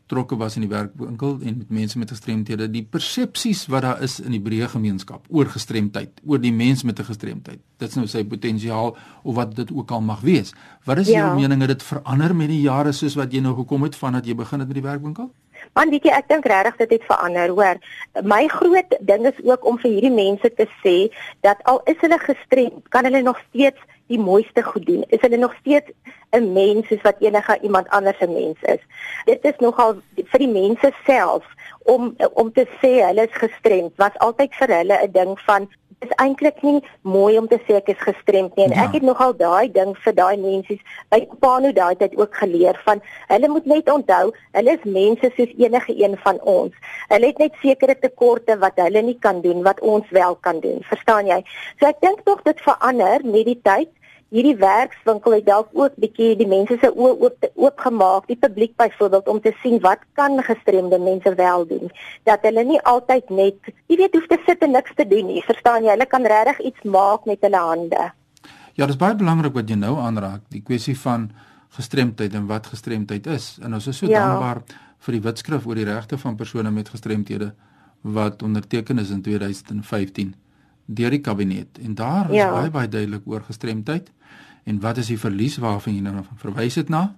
betrokke 0.09 0.37
was 0.37 0.55
in 0.57 0.65
die 0.65 0.71
werkwinkel 0.71 1.37
en 1.45 1.57
met 1.61 1.69
mense 1.69 1.99
met 2.01 2.09
gestremthede, 2.09 2.65
die 2.73 2.81
persepsies 2.81 3.67
wat 3.69 3.85
daar 3.85 4.01
is 4.01 4.17
in 4.19 4.33
die 4.33 4.41
breë 4.41 4.69
gemeenskap 4.73 5.27
oor 5.29 5.45
gestremdheid, 5.53 6.21
oor 6.25 6.41
die 6.41 6.53
mens 6.53 6.83
met 6.83 6.99
'n 6.99 7.05
gestremdheid. 7.05 7.59
Dit 7.77 7.89
is 7.89 7.95
nou 7.95 8.07
sy 8.07 8.23
potensiaal 8.23 8.97
of 9.23 9.35
wat 9.35 9.55
dit 9.55 9.71
ook 9.71 9.91
al 9.91 10.01
mag 10.01 10.21
wees. 10.21 10.53
Wat 10.85 10.97
is 10.97 11.07
ja. 11.07 11.13
jou 11.19 11.39
mening 11.39 11.61
het 11.61 11.69
dit 11.69 11.83
verander 11.83 12.35
met 12.35 12.47
die 12.47 12.61
jare 12.61 12.91
soos 12.91 13.15
wat 13.15 13.31
jy 13.31 13.39
nou 13.39 13.55
gekom 13.55 13.83
het 13.83 13.95
vandat 13.95 14.25
jy 14.25 14.35
begin 14.35 14.59
het 14.59 14.67
met 14.67 14.77
die 14.77 14.89
werkwinkel? 14.89 15.29
Man, 15.75 15.89
weet 15.89 16.03
jy, 16.03 16.11
ek 16.11 16.27
dink 16.27 16.45
regtig 16.45 16.75
dit 16.77 16.89
het 16.89 17.03
verander, 17.03 17.49
hoor. 17.49 17.77
My 18.23 18.47
groot 18.47 18.97
ding 18.99 19.27
is 19.27 19.37
ook 19.43 19.65
om 19.65 19.77
vir 19.77 19.91
hierdie 19.91 20.11
mense 20.11 20.53
te 20.55 20.67
sê 20.83 21.13
dat 21.41 21.57
al 21.63 21.81
is 21.85 21.97
hulle 22.01 22.19
gestremd, 22.19 22.89
kan 22.89 23.03
hulle 23.03 23.21
nog 23.21 23.37
steeds 23.49 23.79
die 24.09 24.19
mooiste 24.19 24.63
goed 24.65 24.85
doen. 24.85 25.05
Is 25.13 25.21
hulle 25.21 25.37
nog 25.37 25.55
steeds 25.61 25.91
'n 26.37 26.53
mens 26.53 26.87
soos 26.87 27.01
wat 27.01 27.21
enige 27.21 27.59
iemand 27.61 27.89
anders 27.89 28.19
'n 28.19 28.33
mens 28.33 28.57
is. 28.61 28.81
Dit 29.25 29.43
is 29.43 29.57
nogal 29.59 29.95
vir 30.15 30.39
die 30.39 30.53
mense 30.61 30.91
self 31.05 31.45
om 31.83 32.15
om 32.33 32.51
te 32.53 32.65
sê 32.81 32.91
hulle 33.07 33.27
is 33.27 33.41
gestremd 33.43 33.93
was 33.95 34.17
altyd 34.17 34.53
vir 34.59 34.75
hulle 34.77 34.97
'n 35.03 35.11
ding 35.11 35.39
van 35.39 35.69
is 36.05 36.11
eintlik 36.23 36.61
nie 36.63 36.79
mooi 37.01 37.37
om 37.39 37.47
te 37.51 37.59
sê 37.65 37.75
ek 37.79 37.89
is 37.93 38.03
gestremd 38.03 38.55
nie 38.55 38.65
en 38.65 38.75
ja. 38.75 38.85
ek 38.85 38.95
het 38.97 39.05
nogal 39.07 39.33
daai 39.41 39.67
ding 39.77 39.91
vir 40.03 40.15
daai 40.19 40.37
mense 40.39 40.77
by 41.13 41.19
Pano 41.43 41.71
daai 41.75 41.95
tyd 41.99 42.15
ook 42.21 42.39
geleer 42.41 42.79
van 42.85 43.01
hulle 43.31 43.49
moet 43.55 43.67
net 43.73 43.91
onthou 43.91 44.31
hulle 44.57 44.75
is 44.77 44.87
mense 44.99 45.31
soos 45.35 45.53
enige 45.65 45.95
een 46.03 46.15
van 46.23 46.39
ons 46.55 46.95
hulle 47.13 47.31
het 47.31 47.43
net 47.43 47.59
sekere 47.63 47.97
tekorte 47.99 48.57
wat 48.63 48.79
hulle 48.85 49.03
nie 49.09 49.17
kan 49.27 49.41
doen 49.45 49.63
wat 49.67 49.83
ons 49.93 50.15
wel 50.19 50.39
kan 50.47 50.63
doen 50.65 50.79
verstaan 50.91 51.31
jy 51.33 51.39
so 51.79 51.91
ek 51.91 51.99
dink 52.05 52.23
tog 52.29 52.43
dit 52.47 52.67
verander 52.69 53.25
met 53.25 53.51
die 53.51 53.59
tyd 53.71 53.91
hierdie 54.33 54.55
werkswinkel 54.61 55.35
het 55.37 55.45
dalk 55.47 55.69
ook 55.73 55.95
bietjie 56.01 56.35
die 56.37 56.47
mense 56.49 56.77
se 56.81 56.89
oë 56.91 57.13
oop 57.25 57.47
oopgemaak, 57.55 58.27
die 58.29 58.37
publiek 58.37 58.75
byvoorbeeld 58.77 59.27
om 59.31 59.41
te 59.41 59.53
sien 59.63 59.79
wat 59.85 60.03
kan 60.19 60.37
gestremde 60.45 60.99
mense 61.01 61.33
wel 61.35 61.65
doen. 61.67 61.91
Dat 62.29 62.45
hulle 62.45 62.63
nie 62.67 62.81
altyd 62.91 63.29
net, 63.33 63.71
jy 63.89 63.97
weet, 64.01 64.15
hoef 64.17 64.27
te 64.29 64.37
sit 64.45 64.65
en 64.65 64.75
niks 64.77 64.93
te 64.95 65.07
doen 65.07 65.31
nie. 65.31 65.43
Verstaan 65.47 65.85
jy? 65.85 65.95
Hulle 65.95 66.09
kan 66.09 66.27
regtig 66.29 66.61
iets 66.71 66.85
maak 66.85 67.25
met 67.29 67.41
hulle 67.45 67.63
hande. 67.71 68.09
Ja, 68.77 68.85
dit 68.85 68.93
is 68.95 69.01
baie 69.01 69.17
belangrik 69.17 69.55
wat 69.57 69.69
jy 69.69 69.79
nou 69.79 69.95
aanraak, 69.99 70.45
die 70.53 70.61
kwessie 70.65 70.95
van 70.99 71.31
gestremdheid 71.75 72.35
en 72.37 72.45
wat 72.49 72.69
gestremdheid 72.69 73.27
is. 73.27 73.57
En 73.63 73.73
ons 73.77 73.87
is 73.89 73.97
so 73.97 74.07
ja. 74.07 74.21
dankbaar 74.21 74.61
vir 75.05 75.17
die 75.17 75.23
wetskrif 75.25 75.65
oor 75.67 75.79
die 75.79 75.87
regte 75.89 76.19
van 76.21 76.37
persone 76.37 76.71
met 76.71 76.91
gestremthede 76.91 77.53
wat 78.01 78.43
onderteken 78.43 78.99
is 79.01 79.09
in 79.11 79.21
2015 79.25 80.35
deur 80.89 81.13
die 81.13 81.21
kabinet. 81.21 81.79
En 81.83 81.95
daar 81.95 82.29
is 82.29 82.35
ja. 82.41 82.51
baie 82.51 82.71
baie 82.73 82.89
duidelik 82.89 83.27
oor 83.29 83.41
gestremdheid. 83.45 84.11
En 84.63 84.79
wat 84.79 84.97
is 84.97 85.07
die 85.07 85.19
verlies? 85.19 85.57
Waarvan 85.61 85.95
jy 85.95 86.01
nou 86.05 86.23
verwys 86.41 86.75
het 86.75 86.89
na? 86.89 87.15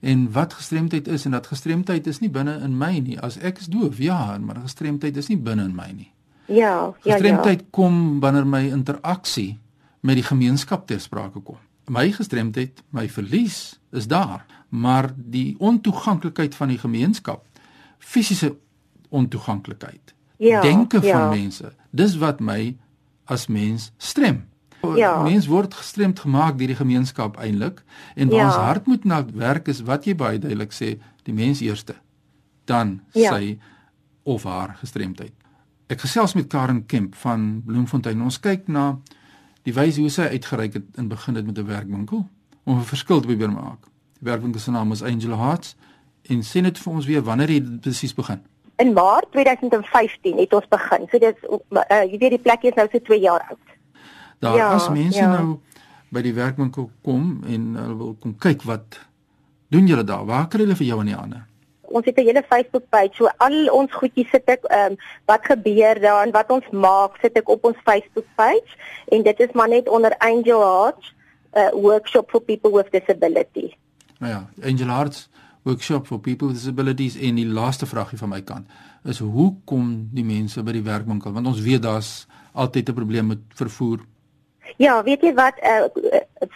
En 0.00 0.26
wat 0.32 0.54
gestremdheid 0.54 1.08
is? 1.08 1.24
En 1.24 1.30
dat 1.30 1.46
gestremdheid 1.46 2.06
is 2.06 2.20
nie 2.20 2.30
binne 2.30 2.58
in 2.64 2.76
my 2.78 2.98
nie. 2.98 3.20
As 3.20 3.38
ek 3.38 3.62
is 3.64 3.70
doof 3.72 3.98
ja 3.98 4.36
maar 4.38 4.60
gestremdheid 4.62 5.16
is 5.16 5.30
nie 5.32 5.38
binne 5.40 5.64
in 5.64 5.74
my 5.76 5.88
nie. 5.92 6.10
Ja 6.46 6.92
gestremdheid 7.00 7.60
ja, 7.60 7.64
ja. 7.64 7.70
kom 7.70 8.20
wanneer 8.20 8.46
my 8.46 8.66
interaksie 8.68 9.56
met 10.06 10.20
die 10.20 10.26
gemeenskap 10.26 10.86
ter 10.86 11.00
sprake 11.00 11.40
kom. 11.40 11.58
My 11.90 12.10
gestremdheid, 12.12 12.82
my 12.90 13.08
verlies 13.08 13.78
is 13.94 14.06
daar, 14.10 14.44
maar 14.68 15.12
die 15.16 15.54
ontoeganklikheid 15.58 16.54
van 16.54 16.72
die 16.74 16.78
gemeenskap, 16.78 17.44
fisiese 17.98 18.56
ontoeganklikheid, 19.08 20.14
ja, 20.42 20.60
denke 20.60 20.98
ja. 21.02 21.14
van 21.14 21.38
mense, 21.38 21.72
dis 21.90 22.16
wat 22.18 22.42
my 22.42 22.74
as 23.26 23.46
mens 23.46 23.90
strem. 23.98 24.44
Ja. 24.94 25.22
Mens 25.22 25.46
word 25.50 25.74
gestremd 25.74 26.20
gemaak 26.22 26.58
deur 26.58 26.70
die 26.70 26.78
gemeenskap 26.78 27.38
eintlik 27.42 27.82
en 28.14 28.28
waar 28.28 28.38
ja. 28.38 28.46
ons 28.46 28.60
hart 28.68 28.86
moet 28.86 29.04
na 29.04 29.24
werk 29.34 29.68
is 29.72 29.82
wat 29.88 30.06
jy 30.06 30.14
baie 30.14 30.38
duidelik 30.38 30.74
sê, 30.74 30.96
die 31.26 31.34
mens 31.34 31.60
eerste, 31.64 31.96
dan 32.70 33.00
ja. 33.12 33.34
sy 33.34 33.56
of 34.22 34.46
haar 34.46 34.76
gestremdheid. 34.80 35.34
Ek 35.90 36.02
gesels 36.02 36.34
met 36.34 36.48
Karen 36.50 36.84
Kemp 36.86 37.14
van 37.22 37.62
Bloemfontein. 37.66 38.22
Ons 38.22 38.40
kyk 38.42 38.66
na 38.70 38.96
die 39.66 39.74
wyse 39.74 40.02
hoe 40.02 40.10
sy 40.10 40.28
uitgereik 40.34 40.78
het 40.78 40.98
in 40.98 41.10
begin 41.10 41.34
dit 41.34 41.46
met 41.46 41.58
'n 41.58 41.66
werkwinkel 41.66 42.26
om 42.64 42.78
'n 42.78 42.84
verskil 42.84 43.20
te 43.20 43.26
probeer 43.26 43.52
maak. 43.52 43.86
Die 44.18 44.30
werkwinkel 44.30 44.60
se 44.60 44.70
naam 44.70 44.92
is 44.92 45.02
Angel 45.02 45.36
Hearts 45.38 45.76
en 46.22 46.42
sê 46.42 46.60
net 46.60 46.78
vir 46.78 46.92
ons 46.92 47.06
weer 47.06 47.22
wanneer 47.22 47.46
dit 47.46 47.80
presies 47.80 48.14
begin. 48.14 48.40
In 48.76 48.92
Maart 48.92 49.30
2015 49.32 50.38
het 50.38 50.52
ons 50.52 50.68
begin. 50.68 51.06
So 51.10 51.18
dis 51.18 51.38
uh, 51.48 52.02
jy 52.04 52.18
weet 52.18 52.36
die 52.36 52.42
plek 52.44 52.62
is 52.68 52.76
nou 52.76 52.88
so 52.92 53.00
2 53.00 53.20
jaar 53.20 53.46
oud. 53.48 53.74
Daar 54.44 54.56
ja, 54.56 54.70
as 54.76 54.88
mense 54.92 55.18
ja. 55.18 55.30
nou 55.32 55.58
by 56.12 56.22
die 56.22 56.34
werkwinkel 56.36 56.90
kom 57.04 57.42
en 57.48 57.74
hulle 57.80 57.96
wil 57.96 58.14
kom 58.20 58.36
kyk 58.40 58.64
wat 58.68 59.00
doen 59.72 59.88
julle 59.88 60.04
daar? 60.04 60.26
Waar 60.28 60.48
kry 60.52 60.66
hulle 60.66 60.76
vir 60.78 60.90
jou 60.90 61.00
in 61.02 61.10
die 61.10 61.18
hande? 61.18 61.42
Ons 61.86 62.04
het 62.04 62.18
'n 62.18 62.26
hele 62.28 62.42
Facebook 62.48 62.88
page. 62.88 63.14
So 63.14 63.30
al 63.38 63.56
ons 63.72 63.92
goedjies 63.92 64.30
sit 64.30 64.48
ek 64.50 64.64
ehm 64.64 64.92
um, 64.92 64.96
wat 65.26 65.44
gebeur 65.44 66.00
daar 66.00 66.26
en 66.26 66.32
wat 66.32 66.50
ons 66.50 66.68
maak, 66.70 67.16
sit 67.20 67.36
ek 67.36 67.48
op 67.48 67.64
ons 67.64 67.76
Facebook 67.84 68.28
page 68.36 68.76
en 69.08 69.22
dit 69.22 69.40
is 69.40 69.52
maar 69.52 69.68
net 69.68 69.88
onder 69.88 70.14
Angel 70.18 70.60
Hearts 70.60 71.14
uh, 71.56 71.70
workshop 71.72 72.30
for 72.30 72.40
people 72.40 72.70
with 72.70 72.90
disability. 72.90 73.74
Nou 74.18 74.32
ja, 74.32 74.46
Angel 74.62 74.88
Hearts 74.88 75.28
workshop 75.66 76.06
for 76.06 76.22
people 76.22 76.48
with 76.48 76.56
disabilities 76.56 77.16
en 77.18 77.38
die 77.40 77.46
laaste 77.58 77.86
vragie 77.90 78.18
van 78.18 78.32
my 78.32 78.42
kant 78.46 78.66
is 79.06 79.18
hoe 79.22 79.52
kom 79.64 80.08
die 80.14 80.24
mense 80.26 80.62
by 80.66 80.74
die 80.74 80.84
werkwinkel? 80.86 81.34
Want 81.34 81.46
ons 81.46 81.62
weet 81.62 81.82
daar's 81.82 82.26
altyd 82.52 82.88
'n 82.88 82.94
probleem 82.94 83.26
met 83.26 83.42
vervoer. 83.54 84.00
Ja, 84.76 85.02
weet 85.02 85.22
jy 85.22 85.32
wat 85.34 85.54
uh, 85.62 85.86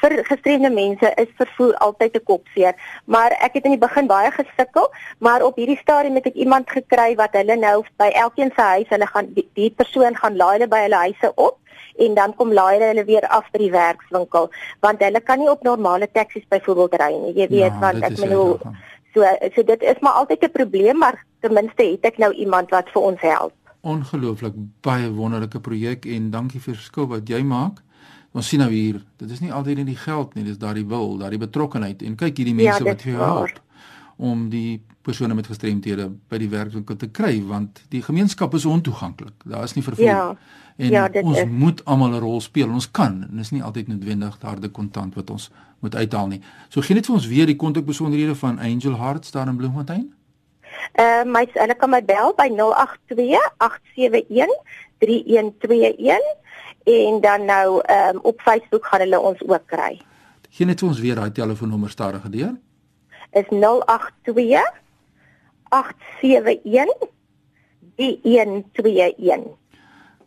vir 0.03 0.17
gestremde 0.27 0.71
mense 0.71 1.13
is 1.17 1.31
vervoer 1.39 1.75
altyd 1.87 2.17
'n 2.17 2.25
kopseer, 2.25 2.75
maar 3.05 3.31
ek 3.41 3.55
het 3.55 3.65
in 3.65 3.77
die 3.77 3.87
begin 3.87 4.07
baie 4.07 4.31
gesukkel, 4.31 4.91
maar 5.19 5.43
op 5.43 5.57
hierdie 5.57 5.79
stadium 5.79 6.15
het 6.15 6.27
ek 6.27 6.35
iemand 6.35 6.71
gekry 6.71 7.15
wat 7.15 7.33
hulle 7.33 7.57
nou 7.57 7.85
by 7.97 8.11
elkeen 8.25 8.53
se 8.57 8.63
huis, 8.63 8.89
hulle 8.89 9.07
gaan 9.07 9.33
die, 9.35 9.49
die 9.55 9.71
persoon 9.71 10.17
gaan 10.17 10.37
laai 10.37 10.59
hulle 10.59 10.69
by 10.69 10.83
hulle 10.87 11.03
huise 11.07 11.33
op 11.35 11.59
en 11.97 12.15
dan 12.15 12.35
kom 12.35 12.53
laai 12.53 12.83
hulle 12.83 13.05
weer 13.05 13.27
af 13.29 13.51
by 13.53 13.59
die 13.59 13.73
werkswinkel, 13.73 14.51
want 14.81 15.03
hulle 15.03 15.21
kan 15.21 15.39
nie 15.39 15.51
op 15.51 15.63
normale 15.63 16.09
taksies 16.13 16.47
byvoorbeeld 16.49 16.95
ry 17.01 17.13
nie. 17.15 17.35
Jy 17.35 17.49
weet 17.49 17.73
ja, 17.73 17.79
want 17.79 18.05
ek 18.05 18.17
bedoel 18.21 18.59
so 19.15 19.25
so 19.55 19.63
dit 19.63 19.83
is 19.83 20.01
maar 20.01 20.13
altyd 20.13 20.45
'n 20.45 20.51
probleem, 20.51 20.99
maar 20.99 21.25
ten 21.41 21.53
minste 21.53 21.83
het 21.83 22.05
ek 22.05 22.19
nou 22.19 22.33
iemand 22.33 22.71
wat 22.71 22.91
vir 22.91 23.03
ons 23.03 23.21
help. 23.21 23.53
Ongelooflik 23.81 24.55
baie 24.81 25.13
wonderlike 25.13 25.61
projek 25.61 26.05
en 26.07 26.31
dankie 26.31 26.61
vir 26.61 26.75
verskil 26.75 27.07
wat 27.07 27.29
jy 27.29 27.43
maak. 27.43 27.83
Ons 28.33 28.49
sien 28.49 28.59
nou 28.59 28.71
hier, 28.71 29.01
dit 29.17 29.31
is 29.31 29.41
nie 29.41 29.53
altyd 29.53 29.77
net 29.77 29.87
die 29.87 29.97
geld 29.97 30.35
nie, 30.35 30.45
dis 30.45 30.59
daardie 30.59 30.87
wil, 30.87 31.17
daardie 31.19 31.39
betrokkenheid 31.39 32.03
en 32.03 32.15
kyk 32.17 32.37
hierdie 32.37 32.55
mense 32.55 32.85
ja, 32.85 32.91
wat 32.91 33.03
vir 33.03 33.13
jou 33.13 33.23
help 33.23 33.61
om 34.21 34.49
die 34.53 34.83
persone 35.03 35.35
met 35.35 35.49
gestremthede 35.49 36.11
by 36.29 36.39
die 36.43 36.49
werkswinkel 36.53 36.97
te 37.01 37.09
kry 37.09 37.39
want 37.49 37.81
die 37.93 38.03
gemeenskap 38.05 38.55
is 38.55 38.67
ontoeganklik. 38.69 39.33
Daar 39.49 39.65
is 39.65 39.75
nie 39.75 39.85
vervoer. 39.85 40.07
Ja. 40.07 40.37
En 40.81 40.91
ja, 40.91 41.09
ons 41.23 41.39
is. 41.39 41.49
moet 41.49 41.85
almal 41.85 42.17
'n 42.17 42.21
rol 42.21 42.41
speel. 42.41 42.69
Ons 42.69 42.91
kan 42.91 43.27
en 43.31 43.39
is 43.39 43.51
nie 43.51 43.63
altyd 43.63 43.89
noodwendig 43.89 44.37
harde 44.41 44.69
kontant 44.69 45.15
wat 45.15 45.31
ons 45.31 45.51
moet 45.81 45.95
uithaal 45.95 46.27
nie. 46.27 46.41
So 46.69 46.81
gee 46.81 46.95
net 46.95 47.07
vir 47.07 47.15
ons 47.15 47.27
weer 47.27 47.47
die 47.47 47.57
kontakbesonderhede 47.57 48.35
van 48.35 48.59
Angel 48.59 48.97
Hearts 48.97 49.31
daar 49.31 49.49
in 49.49 49.57
Bloemfontein. 49.57 50.13
Ehm 50.93 51.29
uh, 51.29 51.33
my 51.33 51.47
hulle 51.53 51.75
kan 51.75 51.91
my 51.91 52.05
bel 52.05 52.35
by 52.37 52.49
082 52.49 53.53
871 53.57 54.49
3121 54.99 56.19
en 56.85 57.21
dan 57.21 57.45
nou 57.45 57.81
ehm 57.81 58.17
um, 58.17 58.21
op 58.23 58.41
Facebook 58.41 58.87
gaan 58.87 59.01
hulle 59.01 59.21
ons 59.21 59.43
ook 59.49 59.67
kry. 59.67 60.01
Gee 60.51 60.67
net 60.67 60.83
ons 60.83 61.01
weer 61.01 61.15
daai 61.15 61.33
telefoonnommer 61.33 61.91
stadig 61.91 62.29
deur. 62.29 62.55
Is 63.33 63.47
082 63.51 64.63
871 65.71 67.11
121. 67.97 69.57